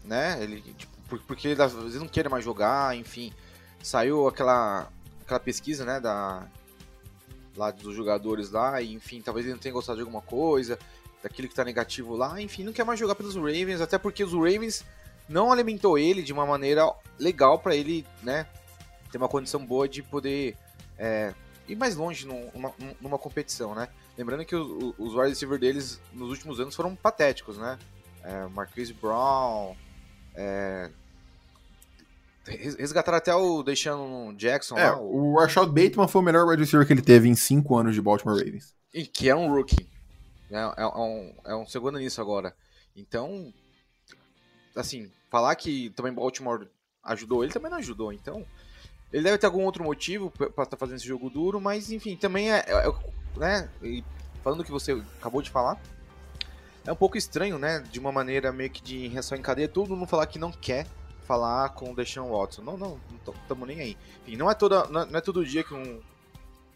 né? 0.04 0.38
Ele, 0.42 0.62
tipo, 0.62 1.18
porque 1.26 1.50
ele 1.50 1.62
às 1.62 1.74
vezes 1.74 2.00
não 2.00 2.08
quer 2.08 2.30
mais 2.30 2.44
jogar, 2.44 2.96
enfim. 2.96 3.34
Saiu 3.82 4.28
aquela, 4.28 4.90
aquela 5.22 5.40
pesquisa, 5.40 5.86
né, 5.86 6.00
da, 6.00 6.48
lá 7.56 7.72
dos 7.72 7.96
jogadores 7.96 8.52
lá, 8.52 8.82
e 8.82 8.94
enfim, 8.94 9.22
talvez 9.22 9.46
ele 9.46 9.54
não 9.54 9.62
tenha 9.62 9.74
gostado 9.74 9.98
de 9.98 10.02
alguma 10.02 10.22
coisa. 10.22 10.78
daquele 11.24 11.48
que 11.48 11.56
tá 11.56 11.64
negativo 11.64 12.16
lá, 12.16 12.40
enfim, 12.40 12.64
não 12.64 12.74
quer 12.74 12.86
mais 12.86 13.00
jogar 13.00 13.16
pelos 13.16 13.36
Ravens, 13.36 13.82
até 13.82 13.98
porque 13.98 14.24
os 14.24 14.34
Ravens 14.34 14.86
não 15.28 15.52
alimentou 15.52 15.98
ele 15.98 16.22
de 16.22 16.32
uma 16.32 16.46
maneira 16.46 16.90
legal 17.20 17.60
para 17.60 17.76
ele, 17.76 18.06
né, 18.22 18.48
ter 19.12 19.18
uma 19.18 19.28
condição 19.28 19.66
boa 19.66 19.88
de 19.88 20.04
poder 20.04 20.56
é, 20.98 21.34
ir 21.68 21.76
mais 21.76 21.96
longe 21.96 22.26
numa, 22.26 22.74
numa 23.02 23.18
competição, 23.18 23.74
né? 23.74 23.90
Lembrando 24.18 24.46
que 24.46 24.56
os, 24.56 24.96
os 24.98 25.14
wide 25.14 25.30
receiver 25.30 25.60
deles 25.60 26.02
nos 26.12 26.30
últimos 26.30 26.60
anos 26.60 26.76
foram 26.76 26.96
patéticos, 26.96 27.58
né? 27.58 27.78
É, 28.24 28.48
Marquise 28.48 28.94
Brown, 28.94 29.76
é, 30.36 30.90
resgataram 32.78 33.18
até 33.18 33.34
o 33.34 33.62
deixando 33.62 34.34
Jackson 34.36 34.78
é, 34.78 34.90
lá. 34.90 35.00
O, 35.00 35.34
o 35.34 35.40
Rashad 35.40 35.68
Bateman 35.68 36.08
foi 36.08 36.22
o 36.22 36.24
melhor 36.24 36.48
wide 36.48 36.62
receiver 36.62 36.86
que 36.86 36.94
ele 36.94 37.02
teve 37.02 37.28
em 37.28 37.36
5 37.36 37.76
anos 37.76 37.96
de 37.96 38.02
Baltimore 38.02 38.38
Ravens. 38.38 38.74
E 38.94 39.06
que 39.06 39.30
é 39.30 39.36
um 39.36 39.52
rookie. 39.54 39.88
É, 40.50 40.58
é, 40.58 40.72
é, 40.78 40.88
um, 40.88 41.36
é 41.46 41.56
um 41.56 41.66
segundo 41.68 42.00
nisso 42.00 42.22
agora. 42.22 42.56
Então, 42.96 43.54
assim, 44.76 45.12
falar 45.30 45.56
que 45.56 45.90
também 45.92 46.14
Baltimore 46.14 46.68
ajudou 47.04 47.44
ele 47.44 47.54
também 47.54 47.70
não 47.72 47.78
ajudou. 47.78 48.12
Então, 48.12 48.46
ele 49.12 49.24
deve 49.24 49.38
ter 49.38 49.46
algum 49.46 49.64
outro 49.64 49.84
motivo 49.84 50.30
para 50.32 50.48
estar 50.48 50.66
tá 50.66 50.78
fazendo 50.78 50.98
esse 50.98 51.08
jogo 51.08 51.30
duro, 51.30 51.62
mas 51.62 51.92
enfim, 51.92 52.16
também 52.16 52.52
é, 52.52 52.64
é, 52.68 52.88
é 52.88 52.94
né? 53.38 53.70
E 53.82 54.04
falando 54.44 54.62
o 54.62 54.64
que 54.64 54.72
você 54.72 55.02
acabou 55.20 55.42
de 55.42 55.50
falar, 55.50 55.80
é 56.86 56.92
um 56.92 56.96
pouco 56.96 57.18
estranho, 57.18 57.58
né? 57.58 57.84
De 57.92 58.00
uma 58.00 58.12
maneira 58.12 58.52
meio 58.52 58.70
que 58.70 58.82
de 58.82 59.08
reação 59.08 59.38
em 59.38 59.42
cadeia, 59.42 59.68
todo 59.68 59.96
mundo 59.96 60.08
falar 60.08 60.26
que 60.28 60.40
não 60.40 60.52
quer 60.52 60.88
falar 61.28 61.70
com 61.70 61.92
o 61.92 61.96
Deshaun 61.96 62.30
Watson. 62.30 62.62
Não, 62.62 62.78
não, 62.78 63.00
não 63.26 63.34
estamos 63.34 63.68
nem 63.68 63.82
aí. 63.82 63.98
Enfim, 64.26 64.38
não 64.38 64.50
é, 64.50 64.54
toda, 64.54 64.86
não 64.88 65.02
é 65.02 65.22
todo 65.22 65.46
dia 65.46 65.64
que 65.64 65.74
um, 65.74 66.00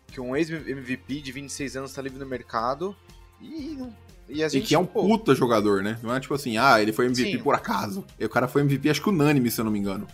que 0.08 0.20
um 0.20 0.36
ex-MVP 0.36 1.22
de 1.22 1.32
26 1.32 1.78
anos 1.78 1.92
está 1.92 2.02
livre 2.02 2.20
no 2.20 2.26
mercado 2.26 2.96
e, 3.40 3.80
e, 4.28 4.44
a 4.44 4.50
gente, 4.50 4.64
e 4.64 4.68
que 4.68 4.76
é 4.76 4.80
um 4.80 4.86
pô, 4.86 5.04
puta 5.04 5.34
jogador, 5.34 5.82
né? 5.82 5.98
Não 6.04 6.14
é 6.14 6.20
tipo 6.20 6.34
assim, 6.34 6.58
ah, 6.58 6.82
ele 6.82 6.92
foi 6.92 7.06
MVP 7.06 7.32
sim. 7.32 7.40
por 7.40 7.56
acaso. 7.56 8.06
E 8.20 8.26
o 8.26 8.30
cara 8.30 8.48
foi 8.48 8.62
MVP, 8.62 8.90
acho 8.90 9.02
que 9.02 9.10
unânime, 9.10 9.50
se 9.50 9.62
eu 9.62 9.66
não 9.66 9.72
me 9.72 9.80
engano. 9.80 10.06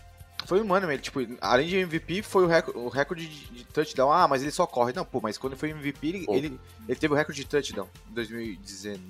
Foi 0.48 0.62
unânime, 0.62 0.94
ele, 0.94 1.02
tipo, 1.02 1.20
além 1.42 1.68
de 1.68 1.76
MVP, 1.76 2.22
foi 2.22 2.46
o, 2.46 2.48
recorde, 2.48 2.80
o 2.80 2.88
recorde 2.88 3.28
de, 3.28 3.48
de, 3.48 3.64
touchdown. 3.66 4.10
Ah, 4.10 4.30
mas 4.30 4.42
ele 4.42 4.52
só 4.52 4.66
corre. 4.66 4.94
Não, 4.94 5.04
pô, 5.04 5.20
mas 5.22 5.38
quando 5.38 5.54
ele 5.54 5.60
foi 5.60 5.72
MVP, 5.72 6.08
ele, 6.08 6.26
ele, 6.30 6.60
ele, 6.88 6.98
teve 6.98 7.14
o 7.14 7.18
recorde 7.18 7.42
de 7.42 7.48
touchdown 7.48 7.86
em 8.10 8.14
2019. 8.14 9.02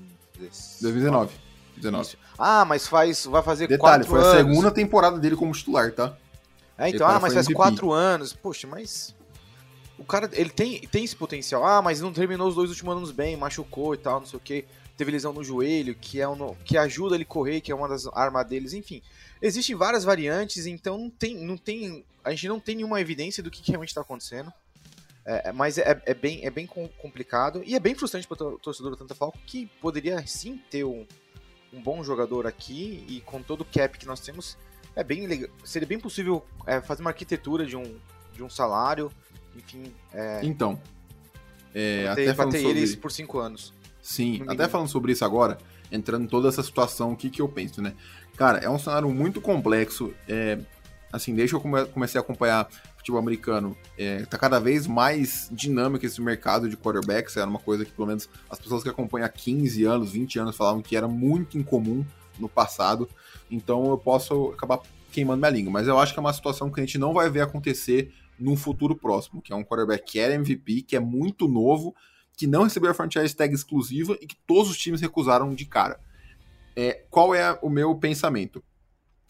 2019. 0.82 1.34
19. 1.76 2.18
Ah, 2.40 2.66
mas 2.66 2.88
faz, 2.88 3.26
vai 3.26 3.44
fazer 3.44 3.68
Detalhe, 3.68 4.04
quatro 4.04 4.16
anos. 4.16 4.28
foi 4.28 4.42
a 4.42 4.44
segunda 4.44 4.72
temporada 4.72 5.20
dele 5.20 5.36
como 5.36 5.54
titular, 5.54 5.92
tá? 5.92 6.18
É, 6.76 6.90
então, 6.90 7.06
ah, 7.08 7.20
mas 7.20 7.36
faz 7.36 7.46
MVP. 7.46 7.54
quatro 7.54 7.92
anos. 7.92 8.34
Poxa, 8.34 8.66
mas 8.66 9.16
o 9.96 10.04
cara, 10.04 10.28
ele 10.34 10.50
tem, 10.50 10.80
tem 10.82 11.04
esse 11.04 11.16
potencial. 11.16 11.64
Ah, 11.64 11.84
mas 11.84 12.02
não 12.02 12.12
terminou 12.12 12.48
os 12.48 12.56
dois 12.56 12.72
últimos 12.72 12.98
anos 12.98 13.12
bem, 13.12 13.38
machucou 13.38 13.94
e 13.94 13.98
tal, 13.98 14.22
não 14.22 14.26
sei 14.26 14.38
o 14.38 14.42
que. 14.42 14.66
Teve 14.98 15.12
lesão 15.12 15.32
no 15.32 15.44
joelho, 15.44 15.96
que 15.96 16.20
é 16.20 16.28
um, 16.28 16.56
que 16.66 16.76
ajuda 16.76 17.16
ele 17.16 17.24
a 17.24 17.28
correr, 17.28 17.62
que 17.62 17.72
é 17.72 17.76
uma 17.76 17.88
das 17.88 18.08
armas 18.08 18.46
deles, 18.48 18.74
enfim. 18.74 19.02
Existem 19.42 19.76
várias 19.76 20.04
variantes, 20.04 20.66
então 20.66 20.98
não 20.98 21.10
tem, 21.10 21.36
não 21.36 21.56
tem, 21.56 22.04
a 22.24 22.32
gente 22.32 22.48
não 22.48 22.60
tem 22.60 22.76
nenhuma 22.76 23.00
evidência 23.00 23.44
do 23.44 23.52
que, 23.52 23.62
que 23.62 23.70
realmente 23.72 23.90
está 23.90 24.02
acontecendo. 24.02 24.52
É, 25.24 25.50
é, 25.50 25.52
mas 25.52 25.78
é, 25.78 26.02
é, 26.06 26.14
bem, 26.14 26.46
é 26.46 26.50
bem 26.50 26.66
complicado 26.66 27.62
e 27.66 27.76
é 27.76 27.80
bem 27.80 27.94
frustrante 27.94 28.26
para 28.26 28.48
o 28.48 28.58
torcedor 28.58 28.92
do 28.92 28.98
Tanta 28.98 29.14
Falco, 29.14 29.38
que 29.46 29.68
poderia 29.82 30.26
sim 30.26 30.58
ter 30.72 30.86
um, 30.86 31.06
um 31.74 31.82
bom 31.82 32.02
jogador 32.04 32.48
aqui 32.48 33.06
e 33.10 33.20
com 33.22 33.44
todo 33.44 33.62
o 33.62 33.66
cap 33.66 33.98
que 34.00 34.06
nós 34.06 34.22
temos, 34.22 34.58
é 34.96 35.04
bem 35.04 35.28
legal, 35.28 35.50
seria 35.66 35.88
bem 35.88 36.00
possível 36.00 36.44
é, 36.66 36.82
fazer 36.82 37.02
uma 37.02 37.10
arquitetura 37.10 37.66
de 37.66 37.76
um, 37.76 38.00
de 38.34 38.42
um 38.42 38.50
salário, 38.50 39.12
enfim. 39.56 39.94
É, 40.14 40.40
então, 40.44 40.82
é, 41.76 42.08
até 42.08 42.34
falando 42.34 42.56
sobre 42.56 42.80
eles 42.80 42.96
por 42.96 43.12
cinco 43.12 43.38
anos. 43.38 43.74
Sim, 44.08 44.42
até 44.48 44.70
falando 44.70 44.88
sobre 44.88 45.12
isso 45.12 45.26
agora, 45.26 45.58
entrando 45.92 46.24
em 46.24 46.28
toda 46.28 46.48
essa 46.48 46.64
situação, 46.64 47.12
o 47.12 47.16
que, 47.18 47.30
que 47.30 47.42
eu 47.42 47.50
penso, 47.50 47.82
né? 47.82 47.94
Cara, 48.38 48.60
é 48.60 48.70
um 48.70 48.80
cenário 48.80 49.10
muito 49.10 49.42
complexo. 49.42 50.14
É, 50.30 50.58
assim, 51.12 51.36
desde 51.36 51.52
que 51.52 51.58
eu 51.58 51.60
come 51.60 51.86
comecei 51.88 52.18
a 52.18 52.22
acompanhar 52.22 52.70
futebol 52.96 53.20
americano, 53.20 53.76
é, 53.98 54.20
tá 54.26 54.38
cada 54.38 54.62
vez 54.62 54.88
mais 54.88 55.50
dinâmico 55.52 56.06
esse 56.06 56.22
mercado 56.22 56.70
de 56.70 56.78
quarterbacks. 56.78 57.36
Era 57.36 57.50
uma 57.50 57.60
coisa 57.60 57.84
que, 57.84 57.92
pelo 57.92 58.08
menos, 58.08 58.30
as 58.50 58.58
pessoas 58.58 58.82
que 58.82 58.88
acompanham 58.88 59.26
há 59.26 59.30
15 59.30 59.84
anos, 59.84 60.14
20 60.14 60.40
anos 60.40 60.56
falavam 60.56 60.82
que 60.82 60.96
era 60.96 61.10
muito 61.10 61.58
incomum 61.58 62.06
no 62.40 62.48
passado. 62.48 63.10
Então 63.52 63.90
eu 63.90 63.98
posso 63.98 64.54
acabar 64.56 64.80
queimando 65.12 65.40
minha 65.40 65.52
língua. 65.52 65.74
Mas 65.74 65.86
eu 65.86 66.00
acho 66.00 66.14
que 66.14 66.20
é 66.20 66.22
uma 66.22 66.32
situação 66.32 66.72
que 66.72 66.80
a 66.80 66.86
gente 66.86 66.98
não 66.98 67.14
vai 67.14 67.30
ver 67.30 67.42
acontecer 67.42 68.14
num 68.40 68.56
futuro 68.56 68.96
próximo, 68.96 69.42
que 69.42 69.52
é 69.52 69.56
um 69.56 69.66
quarterback 69.66 70.10
que 70.10 70.18
era 70.18 70.34
MVP, 70.34 70.84
que 70.84 70.96
é 70.96 71.00
muito 71.00 71.46
novo, 71.46 71.94
que 72.38 72.46
não 72.46 72.64
recebeu 72.64 72.92
a 72.92 72.94
franchise 72.94 73.36
tag 73.36 73.54
exclusiva 73.54 74.16
e 74.22 74.28
que 74.28 74.38
todos 74.46 74.70
os 74.70 74.78
times 74.78 75.02
recusaram 75.02 75.54
de 75.56 75.66
cara. 75.66 76.00
É, 76.76 77.04
qual 77.10 77.34
é 77.34 77.58
o 77.64 77.70
meu 77.70 77.96
pensamento? 77.96 78.64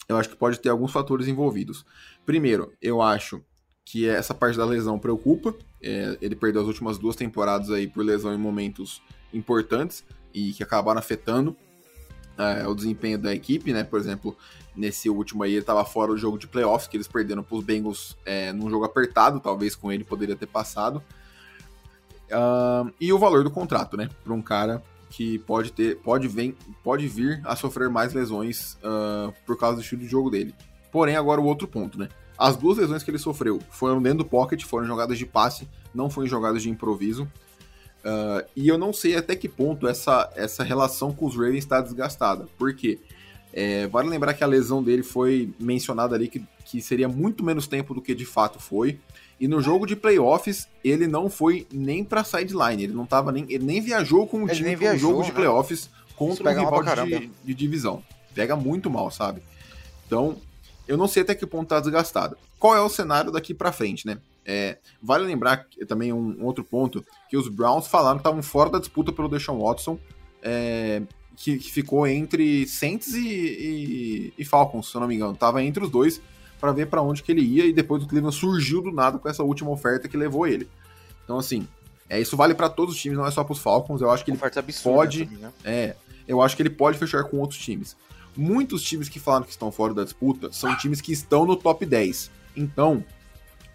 Eu 0.06 0.18
acho 0.18 0.28
que 0.28 0.36
pode 0.36 0.60
ter 0.60 0.68
alguns 0.68 0.92
fatores 0.92 1.26
envolvidos. 1.26 1.84
Primeiro, 2.26 2.72
eu 2.80 3.00
acho 3.00 3.42
que 3.84 4.06
essa 4.06 4.34
parte 4.34 4.58
da 4.58 4.66
lesão 4.66 4.98
preocupa. 4.98 5.54
É, 5.82 6.18
ele 6.20 6.36
perdeu 6.36 6.60
as 6.60 6.68
últimas 6.68 6.98
duas 6.98 7.16
temporadas 7.16 7.70
aí 7.70 7.86
por 7.86 8.04
lesão 8.04 8.34
em 8.34 8.38
momentos 8.38 9.02
importantes 9.32 10.04
e 10.34 10.52
que 10.52 10.62
acabaram 10.62 10.98
afetando 10.98 11.56
é, 12.36 12.68
o 12.68 12.74
desempenho 12.74 13.18
da 13.18 13.34
equipe, 13.34 13.72
né? 13.72 13.84
Por 13.84 13.98
exemplo, 13.98 14.36
nesse 14.76 15.08
último 15.08 15.42
aí 15.42 15.52
ele 15.52 15.60
estava 15.60 15.84
fora 15.84 16.12
do 16.12 16.18
jogo 16.18 16.36
de 16.36 16.46
playoffs, 16.46 16.86
que 16.86 16.96
eles 16.96 17.08
perderam 17.08 17.42
para 17.42 17.56
os 17.56 17.64
Bengals 17.64 18.18
é, 18.26 18.52
num 18.52 18.68
jogo 18.68 18.84
apertado, 18.84 19.40
talvez 19.40 19.74
com 19.74 19.90
ele 19.90 20.04
poderia 20.04 20.36
ter 20.36 20.46
passado. 20.46 21.02
Uh, 22.30 22.92
e 23.00 23.12
o 23.12 23.18
valor 23.18 23.42
do 23.42 23.50
contrato, 23.50 23.96
né? 23.96 24.08
Para 24.22 24.32
um 24.32 24.42
cara 24.42 24.82
que 25.10 25.38
pode 25.40 25.72
ter, 25.72 25.96
pode, 25.98 26.28
vem, 26.28 26.54
pode 26.84 27.08
vir 27.08 27.40
a 27.44 27.56
sofrer 27.56 27.88
mais 27.88 28.12
lesões 28.12 28.74
uh, 28.82 29.32
por 29.46 29.58
causa 29.58 29.76
do 29.76 29.82
estilo 29.82 30.02
de 30.02 30.08
jogo 30.08 30.30
dele. 30.30 30.54
Porém, 30.92 31.16
agora 31.16 31.40
o 31.40 31.44
outro 31.44 31.66
ponto, 31.66 31.98
né? 31.98 32.08
As 32.36 32.56
duas 32.56 32.78
lesões 32.78 33.02
que 33.02 33.10
ele 33.10 33.18
sofreu 33.18 33.58
foram 33.70 34.00
dentro 34.00 34.18
do 34.18 34.24
pocket, 34.24 34.62
foram 34.64 34.86
jogadas 34.86 35.18
de 35.18 35.26
passe, 35.26 35.68
não 35.94 36.08
foram 36.08 36.28
jogadas 36.28 36.62
de 36.62 36.70
improviso. 36.70 37.24
Uh, 38.04 38.46
e 38.54 38.68
eu 38.68 38.78
não 38.78 38.92
sei 38.92 39.16
até 39.16 39.34
que 39.34 39.48
ponto 39.48 39.88
essa, 39.88 40.30
essa 40.36 40.62
relação 40.62 41.12
com 41.12 41.26
os 41.26 41.34
Ravens 41.34 41.58
está 41.58 41.80
desgastada. 41.80 42.46
Por 42.56 42.74
quê? 42.74 43.00
É, 43.52 43.86
vale 43.86 44.08
lembrar 44.08 44.34
que 44.34 44.44
a 44.44 44.46
lesão 44.46 44.82
dele 44.82 45.02
foi 45.02 45.52
mencionada 45.58 46.14
ali 46.14 46.28
que, 46.28 46.44
que 46.64 46.80
seria 46.80 47.08
muito 47.08 47.42
menos 47.42 47.66
tempo 47.66 47.94
do 47.94 48.02
que 48.02 48.14
de 48.14 48.24
fato 48.26 48.60
foi. 48.60 48.98
E 49.40 49.46
no 49.46 49.60
jogo 49.60 49.86
de 49.86 49.94
playoffs, 49.94 50.68
ele 50.82 51.06
não 51.06 51.30
foi 51.30 51.66
nem 51.72 52.04
pra 52.04 52.24
sideline. 52.24 52.84
Ele 52.84 52.92
não 52.92 53.06
tava 53.06 53.30
nem. 53.30 53.44
Ele 53.48 53.64
nem 53.64 53.80
viajou 53.80 54.26
com 54.26 54.42
o 54.42 54.50
ele 54.50 54.54
time 54.54 54.76
no 54.76 54.98
jogo 54.98 55.22
de 55.22 55.28
né? 55.28 55.34
playoffs 55.34 55.88
contra 56.16 56.50
um 56.50 56.58
rival 56.58 56.82
de, 57.06 57.30
de, 57.44 57.54
divisão. 57.54 58.02
Pega 58.34 58.56
muito 58.56 58.90
mal, 58.90 59.10
sabe? 59.10 59.40
Então, 60.06 60.36
eu 60.86 60.96
não 60.96 61.06
sei 61.06 61.22
até 61.22 61.34
que 61.34 61.46
ponto 61.46 61.68
tá 61.68 61.78
desgastado. 61.78 62.36
Qual 62.58 62.74
é 62.74 62.80
o 62.80 62.88
cenário 62.88 63.30
daqui 63.30 63.54
para 63.54 63.70
frente, 63.70 64.06
né? 64.06 64.18
É, 64.44 64.78
vale 65.00 65.24
lembrar 65.24 65.66
também 65.86 66.12
um, 66.12 66.36
um, 66.40 66.44
outro 66.44 66.64
ponto, 66.64 67.04
que 67.28 67.36
os 67.36 67.48
Browns 67.48 67.86
falaram 67.86 68.16
que 68.16 68.22
estavam 68.22 68.42
fora 68.42 68.70
da 68.70 68.78
disputa 68.78 69.12
pelo 69.12 69.28
Deshaun 69.28 69.60
Watson, 69.60 69.98
é, 70.42 71.02
que, 71.38 71.56
que, 71.56 71.70
ficou 71.70 72.04
entre 72.04 72.66
Saints 72.66 73.14
e, 73.14 73.28
e, 73.28 74.32
e, 74.36 74.44
Falcons, 74.44 74.90
se 74.90 74.96
eu 74.96 75.00
não 75.00 75.06
me 75.06 75.14
engano. 75.14 75.36
Tava 75.36 75.62
entre 75.62 75.84
os 75.84 75.90
dois 75.90 76.20
para 76.60 76.72
ver 76.72 76.86
para 76.86 77.00
onde 77.00 77.22
que 77.22 77.30
ele 77.30 77.42
ia 77.42 77.64
e 77.64 77.72
depois 77.72 78.02
o 78.02 78.08
Cleveland 78.08 78.36
surgiu 78.36 78.82
do 78.82 78.90
nada 78.90 79.18
com 79.18 79.28
essa 79.28 79.44
última 79.44 79.70
oferta 79.70 80.08
que 80.08 80.16
levou 80.16 80.48
ele. 80.48 80.68
Então, 81.22 81.38
assim, 81.38 81.68
é, 82.10 82.20
isso 82.20 82.36
vale 82.36 82.54
para 82.54 82.68
todos 82.68 82.96
os 82.96 83.00
times, 83.00 83.16
não 83.16 83.24
é 83.24 83.30
só 83.30 83.44
para 83.44 83.52
os 83.52 83.60
Falcons. 83.60 84.00
Eu 84.00 84.10
acho 84.10 84.24
que 84.24 84.32
ele 84.32 84.38
pode. 84.82 85.26
Também, 85.26 85.38
né? 85.38 85.52
É, 85.64 85.96
eu 86.26 86.42
acho 86.42 86.56
que 86.56 86.62
ele 86.62 86.70
pode 86.70 86.98
fechar 86.98 87.22
com 87.22 87.38
outros 87.38 87.60
times. 87.60 87.96
Muitos 88.36 88.82
times 88.82 89.08
que 89.08 89.20
falaram 89.20 89.44
que 89.44 89.52
estão 89.52 89.70
fora 89.70 89.94
da 89.94 90.02
disputa 90.02 90.50
são 90.50 90.76
times 90.76 91.00
que 91.00 91.12
estão 91.12 91.46
no 91.46 91.54
top 91.54 91.86
10. 91.86 92.32
Então, 92.56 93.04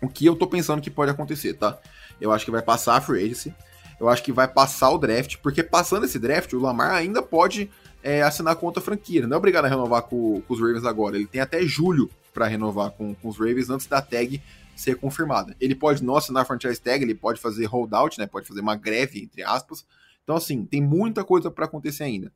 o 0.02 0.10
que 0.10 0.26
eu 0.26 0.36
tô 0.36 0.48
pensando 0.48 0.82
que 0.82 0.92
pode 0.92 1.12
acontecer, 1.12 1.54
tá? 1.54 1.80
Eu 2.20 2.32
acho 2.34 2.44
que 2.44 2.52
vai 2.52 2.62
passar 2.62 2.98
a 2.98 3.02
free 3.02 3.24
agency, 3.24 3.54
eu 4.00 4.10
acho 4.10 4.24
que 4.24 4.32
vai 4.32 4.48
passar 4.48 4.90
o 4.90 4.98
draft, 4.98 5.38
porque 5.38 5.64
passando 5.64 6.06
esse 6.06 6.20
draft, 6.20 6.54
o 6.54 6.60
Lamar 6.60 6.92
ainda 6.92 7.22
pode 7.22 7.70
é, 8.02 8.22
assinar 8.22 8.56
com 8.56 8.66
outra 8.66 8.82
franquia. 8.82 9.26
Não 9.26 9.36
é 9.36 9.38
obrigado 9.38 9.66
a 9.66 9.70
renovar 9.70 10.04
com, 10.04 10.42
com 10.42 10.54
os 10.54 10.60
Ravens 10.60 10.86
agora. 10.86 11.16
Ele 11.16 11.28
tem 11.28 11.42
até 11.42 11.62
julho 11.64 12.10
para 12.34 12.48
renovar 12.48 12.92
com, 12.92 13.14
com 13.16 13.30
os 13.30 13.38
Ravens 13.38 13.70
antes 13.70 13.88
da 13.88 14.02
tag 14.02 14.42
ser 14.76 14.96
confirmada. 14.96 15.56
Ele 15.60 15.76
pode 15.76 16.04
não 16.04 16.16
assinar 16.16 16.44
a 16.44 16.46
franchise 16.46 16.82
tag, 16.82 17.04
ele 17.04 17.16
pode 17.16 17.40
fazer 17.40 17.66
holdout, 17.66 18.20
né? 18.20 18.26
Pode 18.26 18.48
fazer 18.48 18.62
uma 18.62 18.76
greve, 18.76 19.22
entre 19.22 19.44
aspas. 19.44 19.86
Então, 20.24 20.36
assim, 20.36 20.66
tem 20.66 20.82
muita 20.82 21.24
coisa 21.24 21.52
para 21.52 21.66
acontecer 21.66 22.04
ainda. 22.04 22.32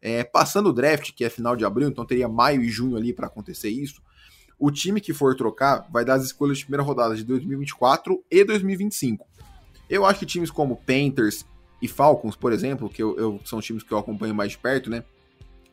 É, 0.00 0.22
passando 0.22 0.68
o 0.68 0.72
draft, 0.72 1.12
que 1.12 1.24
é 1.24 1.30
final 1.30 1.56
de 1.56 1.64
abril, 1.64 1.88
então 1.88 2.04
teria 2.04 2.28
maio 2.28 2.62
e 2.62 2.68
junho 2.68 2.96
ali 2.96 3.12
para 3.12 3.26
acontecer 3.26 3.70
isso. 3.70 4.02
O 4.58 4.70
time 4.70 5.00
que 5.00 5.12
for 5.12 5.34
trocar 5.34 5.86
vai 5.90 6.04
dar 6.04 6.14
as 6.14 6.24
escolhas 6.24 6.58
de 6.58 6.64
primeira 6.64 6.82
rodada 6.82 7.16
de 7.16 7.24
2024 7.24 8.22
e 8.30 8.44
2025. 8.44 9.26
Eu 9.88 10.04
acho 10.04 10.20
que 10.20 10.26
times 10.26 10.50
como 10.50 10.76
Panthers 10.76 11.44
e 11.80 11.88
Falcons, 11.88 12.36
por 12.36 12.52
exemplo, 12.52 12.88
que 12.88 13.02
eu, 13.02 13.16
eu 13.18 13.40
são 13.44 13.60
times 13.60 13.82
que 13.82 13.92
eu 13.92 13.98
acompanho 13.98 14.34
mais 14.34 14.52
de 14.52 14.58
perto, 14.58 14.88
né? 14.88 15.04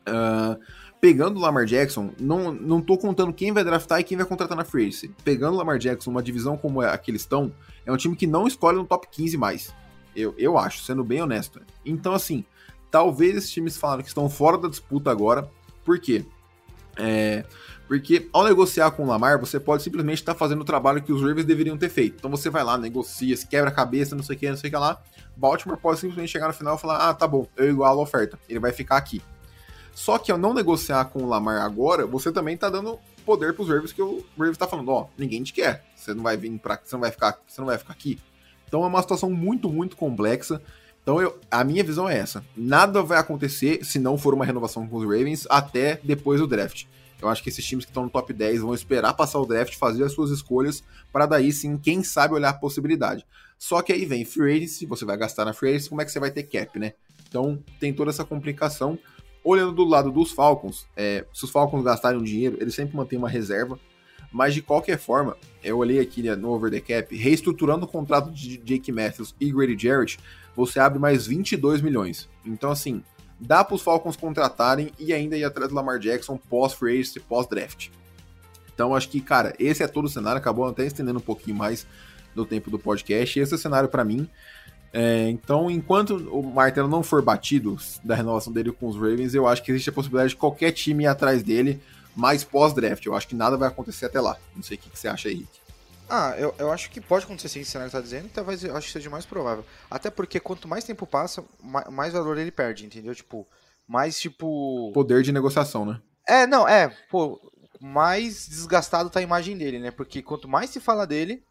Uh, 0.08 0.60
pegando 1.00 1.38
o 1.38 1.40
Lamar 1.40 1.64
Jackson, 1.64 2.12
não, 2.20 2.52
não 2.52 2.80
tô 2.80 2.96
contando 2.96 3.32
quem 3.32 3.52
vai 3.52 3.64
draftar 3.64 4.00
e 4.00 4.04
quem 4.04 4.16
vai 4.16 4.26
contratar 4.26 4.56
na 4.56 4.64
free 4.64 4.84
agency. 4.84 5.10
Pegando 5.24 5.54
o 5.54 5.56
Lamar 5.56 5.78
Jackson, 5.78 6.10
uma 6.10 6.22
divisão 6.22 6.56
como 6.56 6.80
a 6.80 6.96
que 6.96 7.10
eles 7.10 7.22
estão, 7.22 7.52
é 7.84 7.92
um 7.92 7.96
time 7.96 8.14
que 8.14 8.26
não 8.26 8.46
escolhe 8.46 8.76
no 8.76 8.84
top 8.84 9.08
15 9.10 9.36
mais. 9.36 9.74
Eu, 10.14 10.34
eu 10.38 10.56
acho, 10.58 10.84
sendo 10.84 11.02
bem 11.02 11.20
honesto. 11.20 11.60
Então, 11.84 12.12
assim, 12.12 12.44
talvez 12.90 13.36
esses 13.36 13.50
times 13.50 13.76
falaram 13.76 14.02
que 14.02 14.08
estão 14.08 14.28
fora 14.28 14.58
da 14.58 14.68
disputa 14.68 15.10
agora. 15.10 15.50
Por 15.84 15.98
quê? 15.98 16.24
É, 16.96 17.44
porque 17.88 18.28
ao 18.32 18.44
negociar 18.44 18.90
com 18.92 19.04
o 19.04 19.06
Lamar, 19.06 19.38
você 19.38 19.60
pode 19.60 19.82
simplesmente 19.82 20.18
estar 20.18 20.32
tá 20.32 20.38
fazendo 20.38 20.62
o 20.62 20.64
trabalho 20.64 21.02
que 21.02 21.12
os 21.12 21.20
Ravens 21.20 21.44
deveriam 21.44 21.76
ter 21.76 21.88
feito. 21.88 22.16
Então 22.18 22.30
você 22.30 22.48
vai 22.48 22.64
lá, 22.64 22.78
negocia, 22.78 23.36
se 23.36 23.46
quebra 23.46 23.70
a 23.70 23.72
cabeça, 23.74 24.16
não 24.16 24.22
sei 24.22 24.36
o 24.36 24.38
que, 24.38 24.48
não 24.48 24.56
sei 24.56 24.68
o 24.68 24.72
que 24.72 24.78
lá. 24.78 25.00
Baltimore 25.36 25.78
pode 25.78 26.00
simplesmente 26.00 26.30
chegar 26.30 26.48
no 26.48 26.54
final 26.54 26.76
e 26.76 26.78
falar: 26.78 27.08
ah, 27.08 27.14
tá 27.14 27.26
bom, 27.26 27.46
eu 27.56 27.70
igualo 27.70 28.00
a 28.00 28.02
oferta, 28.02 28.38
ele 28.48 28.58
vai 28.58 28.72
ficar 28.72 28.96
aqui. 28.96 29.22
Só 29.94 30.16
que 30.18 30.32
ao 30.32 30.38
não 30.38 30.54
negociar 30.54 31.04
com 31.06 31.22
o 31.22 31.28
Lamar 31.28 31.60
agora, 31.62 32.06
você 32.06 32.32
também 32.32 32.56
tá 32.56 32.70
dando 32.70 32.98
poder 33.26 33.54
pros 33.54 33.68
Ravens 33.68 33.92
que 33.92 34.02
o 34.02 34.24
Ravens 34.38 34.56
tá 34.56 34.66
falando, 34.66 34.90
ó, 34.90 35.08
ninguém 35.18 35.42
te 35.42 35.52
quer. 35.52 35.84
Você 35.94 36.14
não 36.14 36.22
vai 36.22 36.36
vir 36.36 36.58
para, 36.58 36.80
você 36.82 36.94
não 36.94 37.00
vai 37.00 37.10
ficar, 37.10 37.38
você 37.46 37.60
não 37.60 37.66
vai 37.66 37.78
ficar 37.78 37.92
aqui. 37.92 38.18
Então 38.66 38.82
é 38.84 38.86
uma 38.86 39.02
situação 39.02 39.30
muito, 39.30 39.68
muito 39.68 39.96
complexa. 39.96 40.62
Então 41.02 41.20
eu, 41.20 41.38
a 41.50 41.64
minha 41.64 41.82
visão 41.82 42.08
é 42.08 42.16
essa. 42.16 42.44
Nada 42.56 43.02
vai 43.02 43.18
acontecer 43.18 43.84
se 43.84 43.98
não 43.98 44.16
for 44.16 44.34
uma 44.34 44.44
renovação 44.44 44.86
com 44.86 44.96
os 44.96 45.04
Ravens 45.04 45.46
até 45.50 46.00
depois 46.02 46.40
do 46.40 46.46
draft. 46.46 46.84
Eu 47.20 47.28
acho 47.28 47.42
que 47.42 47.48
esses 47.48 47.64
times 47.64 47.84
que 47.84 47.90
estão 47.90 48.04
no 48.04 48.10
top 48.10 48.32
10 48.32 48.62
vão 48.62 48.74
esperar 48.74 49.14
passar 49.14 49.38
o 49.38 49.46
draft, 49.46 49.76
fazer 49.76 50.02
as 50.04 50.12
suas 50.12 50.30
escolhas, 50.30 50.82
para 51.12 51.24
daí 51.24 51.52
sim, 51.52 51.78
quem 51.78 52.02
sabe, 52.02 52.34
olhar 52.34 52.48
a 52.48 52.54
possibilidade. 52.54 53.24
Só 53.56 53.80
que 53.80 53.92
aí 53.92 54.04
vem 54.04 54.24
free 54.24 54.56
agency, 54.56 54.86
você 54.86 55.04
vai 55.04 55.16
gastar 55.16 55.44
na 55.44 55.52
free 55.52 55.70
agency, 55.70 55.88
como 55.88 56.00
é 56.02 56.04
que 56.04 56.10
você 56.10 56.18
vai 56.18 56.32
ter 56.32 56.42
cap, 56.42 56.78
né? 56.80 56.94
Então 57.28 57.62
tem 57.78 57.92
toda 57.92 58.10
essa 58.10 58.24
complicação. 58.24 58.98
Olhando 59.44 59.72
do 59.72 59.84
lado 59.84 60.10
dos 60.10 60.32
Falcons, 60.32 60.86
é, 60.96 61.24
se 61.32 61.44
os 61.44 61.50
Falcons 61.50 61.84
gastarem 61.84 62.18
um 62.18 62.24
dinheiro, 62.24 62.56
eles 62.60 62.74
sempre 62.74 62.96
mantêm 62.96 63.18
uma 63.18 63.28
reserva. 63.28 63.78
Mas 64.32 64.54
de 64.54 64.62
qualquer 64.62 64.98
forma, 64.98 65.36
eu 65.62 65.78
olhei 65.78 66.00
aqui 66.00 66.22
né, 66.22 66.34
no 66.34 66.50
Over 66.50 66.70
the 66.70 66.80
Cap, 66.80 67.14
reestruturando 67.14 67.84
o 67.84 67.88
contrato 67.88 68.30
de 68.30 68.56
Jake 68.56 68.90
Matthews 68.90 69.34
e 69.38 69.52
Grady 69.52 69.76
Jarrett, 69.78 70.18
você 70.54 70.80
abre 70.80 70.98
mais 70.98 71.26
22 71.26 71.80
milhões. 71.80 72.28
Então, 72.44 72.70
assim, 72.70 73.02
dá 73.40 73.64
para 73.64 73.74
os 73.74 73.82
Falcons 73.82 74.16
contratarem 74.16 74.92
e 74.98 75.12
ainda 75.12 75.36
ir 75.36 75.44
atrás 75.44 75.68
do 75.68 75.74
Lamar 75.74 75.98
Jackson 75.98 76.36
pós-free 76.36 77.00
agency, 77.00 77.20
pós-draft. 77.20 77.88
Então, 78.74 78.94
acho 78.94 79.08
que, 79.08 79.20
cara, 79.20 79.54
esse 79.58 79.82
é 79.82 79.86
todo 79.86 80.06
o 80.06 80.08
cenário. 80.08 80.38
Acabou 80.38 80.66
até 80.66 80.86
estendendo 80.86 81.18
um 81.18 81.22
pouquinho 81.22 81.56
mais 81.56 81.86
do 82.34 82.44
tempo 82.44 82.70
do 82.70 82.78
podcast. 82.78 83.38
Esse 83.38 83.52
é 83.52 83.56
o 83.56 83.58
cenário 83.58 83.88
para 83.88 84.04
mim. 84.04 84.28
É, 84.92 85.28
então, 85.30 85.70
enquanto 85.70 86.16
o 86.16 86.42
martelo 86.42 86.88
não 86.88 87.02
for 87.02 87.22
batido 87.22 87.76
da 88.04 88.14
renovação 88.14 88.52
dele 88.52 88.72
com 88.72 88.88
os 88.88 88.96
Ravens, 88.96 89.34
eu 89.34 89.46
acho 89.46 89.62
que 89.62 89.70
existe 89.70 89.88
a 89.88 89.92
possibilidade 89.92 90.30
de 90.30 90.36
qualquer 90.36 90.72
time 90.72 91.04
ir 91.04 91.06
atrás 91.06 91.42
dele, 91.42 91.80
mais 92.14 92.44
pós-draft. 92.44 93.04
Eu 93.04 93.14
acho 93.14 93.26
que 93.26 93.34
nada 93.34 93.56
vai 93.56 93.68
acontecer 93.68 94.06
até 94.06 94.20
lá. 94.20 94.36
Não 94.54 94.62
sei 94.62 94.76
o 94.76 94.80
que, 94.80 94.90
que 94.90 94.98
você 94.98 95.08
acha 95.08 95.28
aí, 95.28 95.36
Rick. 95.36 95.61
Ah, 96.14 96.34
eu, 96.36 96.54
eu 96.58 96.70
acho 96.70 96.90
que 96.90 97.00
pode 97.00 97.24
acontecer 97.24 97.48
sim, 97.48 97.60
esse 97.60 97.70
cenário 97.70 97.90
que 97.90 97.96
tá 97.96 98.02
dizendo, 98.02 98.28
talvez 98.28 98.62
eu 98.62 98.76
acho 98.76 98.86
que 98.86 98.92
seja 98.92 99.08
mais 99.08 99.24
provável. 99.24 99.64
Até 99.90 100.10
porque 100.10 100.38
quanto 100.38 100.68
mais 100.68 100.84
tempo 100.84 101.06
passa, 101.06 101.42
mais, 101.58 101.88
mais 101.88 102.12
valor 102.12 102.36
ele 102.36 102.50
perde, 102.50 102.84
entendeu? 102.84 103.14
Tipo, 103.14 103.48
mais 103.88 104.20
tipo. 104.20 104.92
Poder 104.92 105.22
de 105.22 105.32
negociação, 105.32 105.86
né? 105.86 106.02
É, 106.28 106.46
não, 106.46 106.68
é, 106.68 106.94
pô, 107.10 107.40
mais 107.80 108.46
desgastado 108.46 109.08
tá 109.08 109.20
a 109.20 109.22
imagem 109.22 109.56
dele, 109.56 109.78
né? 109.78 109.90
Porque 109.90 110.20
quanto 110.20 110.46
mais 110.46 110.68
se 110.68 110.80
fala 110.80 111.06
dele, 111.06 111.42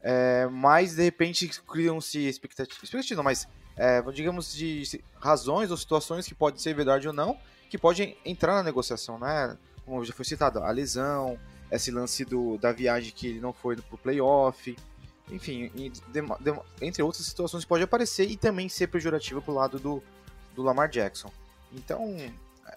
é, 0.00 0.46
mais 0.46 0.94
de 0.94 1.02
repente 1.02 1.46
criam-se 1.70 2.20
expectativas. 2.20 2.82
Expectativas 2.82 3.18
não, 3.18 3.22
mas 3.22 3.46
é, 3.76 4.00
digamos 4.12 4.54
de 4.54 5.04
razões 5.20 5.70
ou 5.70 5.76
situações 5.76 6.26
que 6.26 6.34
podem 6.34 6.58
ser 6.58 6.72
verdade 6.72 7.06
ou 7.06 7.12
não, 7.12 7.38
que 7.68 7.76
podem 7.76 8.16
entrar 8.24 8.54
na 8.54 8.62
negociação, 8.62 9.18
né? 9.18 9.58
Como 9.84 10.02
já 10.06 10.14
foi 10.14 10.24
citado, 10.24 10.60
a 10.60 10.70
lesão, 10.70 11.38
esse 11.76 11.90
lance 11.90 12.24
do, 12.24 12.58
da 12.58 12.70
viagem 12.70 13.12
que 13.14 13.26
ele 13.26 13.40
não 13.40 13.52
foi 13.52 13.76
pro 13.76 13.98
playoff, 13.98 14.76
enfim, 15.30 15.70
entre 16.80 17.02
outras 17.02 17.24
situações 17.24 17.64
pode 17.64 17.82
aparecer 17.82 18.28
e 18.30 18.36
também 18.36 18.68
ser 18.68 18.88
pejorativo 18.88 19.40
pro 19.40 19.54
lado 19.54 19.78
do, 19.78 20.02
do 20.54 20.62
Lamar 20.62 20.88
Jackson. 20.88 21.30
Então, 21.72 22.14
é, 22.66 22.76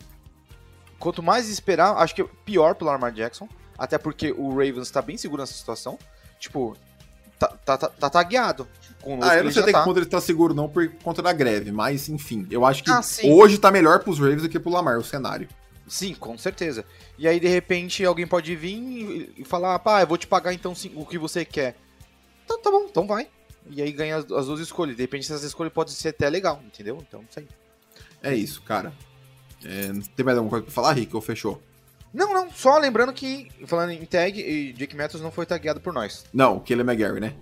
quanto 0.98 1.22
mais 1.22 1.50
esperar, 1.50 1.98
acho 1.98 2.16
que 2.16 2.22
é 2.22 2.28
pior 2.46 2.76
pro 2.76 2.88
Lamar 2.88 3.12
Jackson, 3.12 3.50
até 3.78 3.98
porque 3.98 4.32
o 4.32 4.50
Ravens 4.50 4.88
está 4.88 5.02
bem 5.02 5.18
seguro 5.18 5.42
nessa 5.42 5.54
situação. 5.54 6.00
Tipo, 6.40 6.78
tá, 7.38 7.48
tá, 7.48 7.78
tá, 7.78 7.90
tá 7.90 8.10
tagueado. 8.10 8.68
Com 9.02 9.22
ah, 9.22 9.36
eu 9.36 9.44
não 9.44 9.52
sei 9.52 9.62
até 9.62 9.72
tá. 9.74 9.80
que 9.80 9.86
ponto 9.86 10.00
ele 10.00 10.06
tá 10.06 10.22
seguro 10.22 10.54
não 10.54 10.70
por 10.70 10.90
conta 11.04 11.22
da 11.22 11.34
greve, 11.34 11.72
mas 11.72 12.08
enfim, 12.08 12.48
eu 12.50 12.66
acho 12.66 12.84
que 12.84 12.90
ah, 12.90 13.02
hoje 13.26 13.58
tá 13.58 13.70
melhor 13.70 14.00
pros 14.00 14.20
Ravens 14.20 14.44
do 14.44 14.50
que 14.50 14.60
pro 14.60 14.72
Lamar 14.72 14.98
o 14.98 15.04
cenário. 15.04 15.50
Sim, 15.88 16.16
com 16.16 16.38
certeza. 16.38 16.86
E 17.18 17.28
aí, 17.28 17.40
de 17.40 17.48
repente, 17.48 18.04
alguém 18.04 18.26
pode 18.26 18.56
vir 18.56 19.34
e 19.38 19.46
falar, 19.46 19.78
pá, 19.80 20.02
eu 20.02 20.08
vou 20.08 20.18
te 20.18 20.28
pagar 20.28 20.54
então 20.54 20.74
o 20.96 21.06
que 21.06 21.18
você 21.18 21.46
quer. 21.46 21.76
Então 22.44 22.62
tá 22.62 22.72
bom, 22.72 22.86
então 22.90 23.06
vai. 23.06 23.28
E 23.70 23.82
aí 23.82 23.92
ganha 23.92 24.18
as, 24.18 24.26
duas 24.26 24.60
escolhas. 24.60 24.96
De 24.96 25.02
repente, 25.02 25.24
essas 25.26 25.44
escolhas 25.44 25.74
podem 25.74 25.94
ser 25.94 26.10
até 26.10 26.30
legal, 26.30 26.62
entendeu? 26.66 26.98
Então, 27.08 27.24
isso 27.30 27.40
aí. 27.40 27.48
É 28.22 28.34
isso, 28.34 28.62
cara. 28.62 28.94
É, 29.64 29.92
tem 30.16 30.26
mais 30.26 30.38
alguma 30.38 30.50
coisa 30.50 30.66
pra 30.66 30.74
falar, 30.74 30.94
Rick, 30.94 31.16
ou 31.16 31.22
fechou? 31.22 31.62
Não, 32.14 32.34
não, 32.34 32.50
só 32.50 32.78
lembrando 32.78 33.12
que, 33.12 33.50
falando 33.66 33.92
em 33.92 34.06
tag, 34.06 34.74
Jake 34.74 34.96
Matthews 34.96 35.22
não 35.22 35.32
foi 35.32 35.46
tagueado 35.46 35.82
por 35.82 35.92
nós. 35.92 36.26
Não, 36.34 36.60
Kelly 36.60 36.82
McGarry, 36.82 37.20
né? 37.20 37.36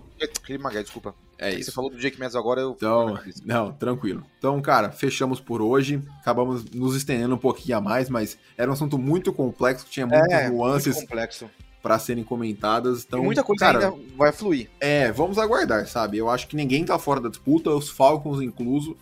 Kelly 0.44 0.60
McGarry, 0.60 0.82
desculpa. 0.82 1.14
É, 1.38 1.50
isso. 1.52 1.64
Você 1.64 1.72
falou 1.72 1.90
do 1.90 1.98
Jake 1.98 2.18
Matthews 2.18 2.36
agora, 2.36 2.60
eu... 2.60 2.72
Então, 2.76 3.18
não, 3.44 3.72
tranquilo. 3.72 4.22
Então, 4.38 4.60
cara, 4.60 4.90
fechamos 4.90 5.40
por 5.40 5.60
hoje. 5.60 6.02
Acabamos 6.20 6.64
nos 6.70 6.96
estendendo 6.96 7.34
um 7.34 7.38
pouquinho 7.38 7.78
a 7.78 7.80
mais, 7.80 8.08
mas 8.08 8.38
era 8.56 8.70
um 8.70 8.74
assunto 8.74 8.98
muito 8.98 9.32
complexo, 9.32 9.86
tinha 9.88 10.06
muitas 10.06 10.30
é, 10.30 10.48
nuances. 10.48 11.04
Para 11.82 11.98
serem 11.98 12.24
comentadas. 12.24 13.04
Então, 13.06 13.20
e 13.20 13.24
muita 13.24 13.42
coisa 13.42 13.60
cara, 13.60 13.88
ainda 13.88 13.96
vai 14.16 14.32
fluir. 14.32 14.70
É, 14.80 15.12
vamos 15.12 15.36
aguardar, 15.36 15.86
sabe? 15.86 16.16
Eu 16.16 16.30
acho 16.30 16.48
que 16.48 16.56
ninguém 16.56 16.82
tá 16.82 16.98
fora 16.98 17.20
da 17.20 17.28
disputa, 17.28 17.68
os 17.70 17.90
Falcons 17.90 18.40
incluso. 18.40 18.96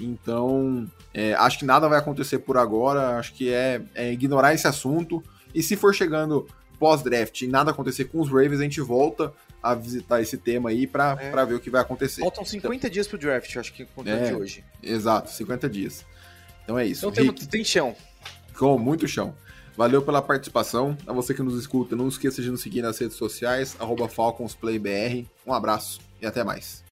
Então, 0.00 0.90
é, 1.12 1.34
acho 1.34 1.58
que 1.58 1.66
nada 1.66 1.86
vai 1.86 1.98
acontecer 1.98 2.38
por 2.38 2.56
agora. 2.56 3.18
Acho 3.18 3.34
que 3.34 3.52
é, 3.52 3.82
é 3.94 4.10
ignorar 4.10 4.54
esse 4.54 4.66
assunto. 4.66 5.22
E 5.54 5.62
se 5.62 5.76
for 5.76 5.94
chegando 5.94 6.46
pós-draft 6.78 7.42
e 7.42 7.46
nada 7.46 7.70
acontecer 7.70 8.06
com 8.06 8.20
os 8.20 8.28
Ravens, 8.28 8.60
a 8.60 8.64
gente 8.64 8.80
volta 8.80 9.32
a 9.64 9.74
visitar 9.74 10.20
esse 10.20 10.36
tema 10.36 10.68
aí 10.68 10.86
para 10.86 11.16
é. 11.18 11.46
ver 11.46 11.54
o 11.54 11.60
que 11.60 11.70
vai 11.70 11.80
acontecer. 11.80 12.20
Faltam 12.20 12.44
50 12.44 12.76
então, 12.76 12.90
dias 12.90 13.08
pro 13.08 13.16
draft, 13.16 13.56
acho 13.56 13.72
que 13.72 13.86
é, 14.04 14.28
de 14.28 14.34
hoje. 14.34 14.64
Exato, 14.82 15.30
50 15.30 15.70
dias. 15.70 16.04
Então 16.62 16.78
é 16.78 16.86
isso. 16.86 17.08
Então 17.08 17.10
tem, 17.10 17.32
tem 17.46 17.64
chão. 17.64 17.96
Com 18.58 18.78
muito 18.78 19.08
chão. 19.08 19.34
Valeu 19.76 20.02
pela 20.02 20.20
participação. 20.20 20.96
A 21.06 21.12
você 21.12 21.32
que 21.32 21.42
nos 21.42 21.58
escuta, 21.58 21.96
não 21.96 22.08
esqueça 22.08 22.42
de 22.42 22.50
nos 22.50 22.60
seguir 22.60 22.82
nas 22.82 22.98
redes 22.98 23.16
sociais, 23.16 23.74
FalconsPlayBR. 24.08 25.26
Um 25.46 25.52
abraço 25.52 25.98
e 26.20 26.26
até 26.26 26.44
mais. 26.44 26.82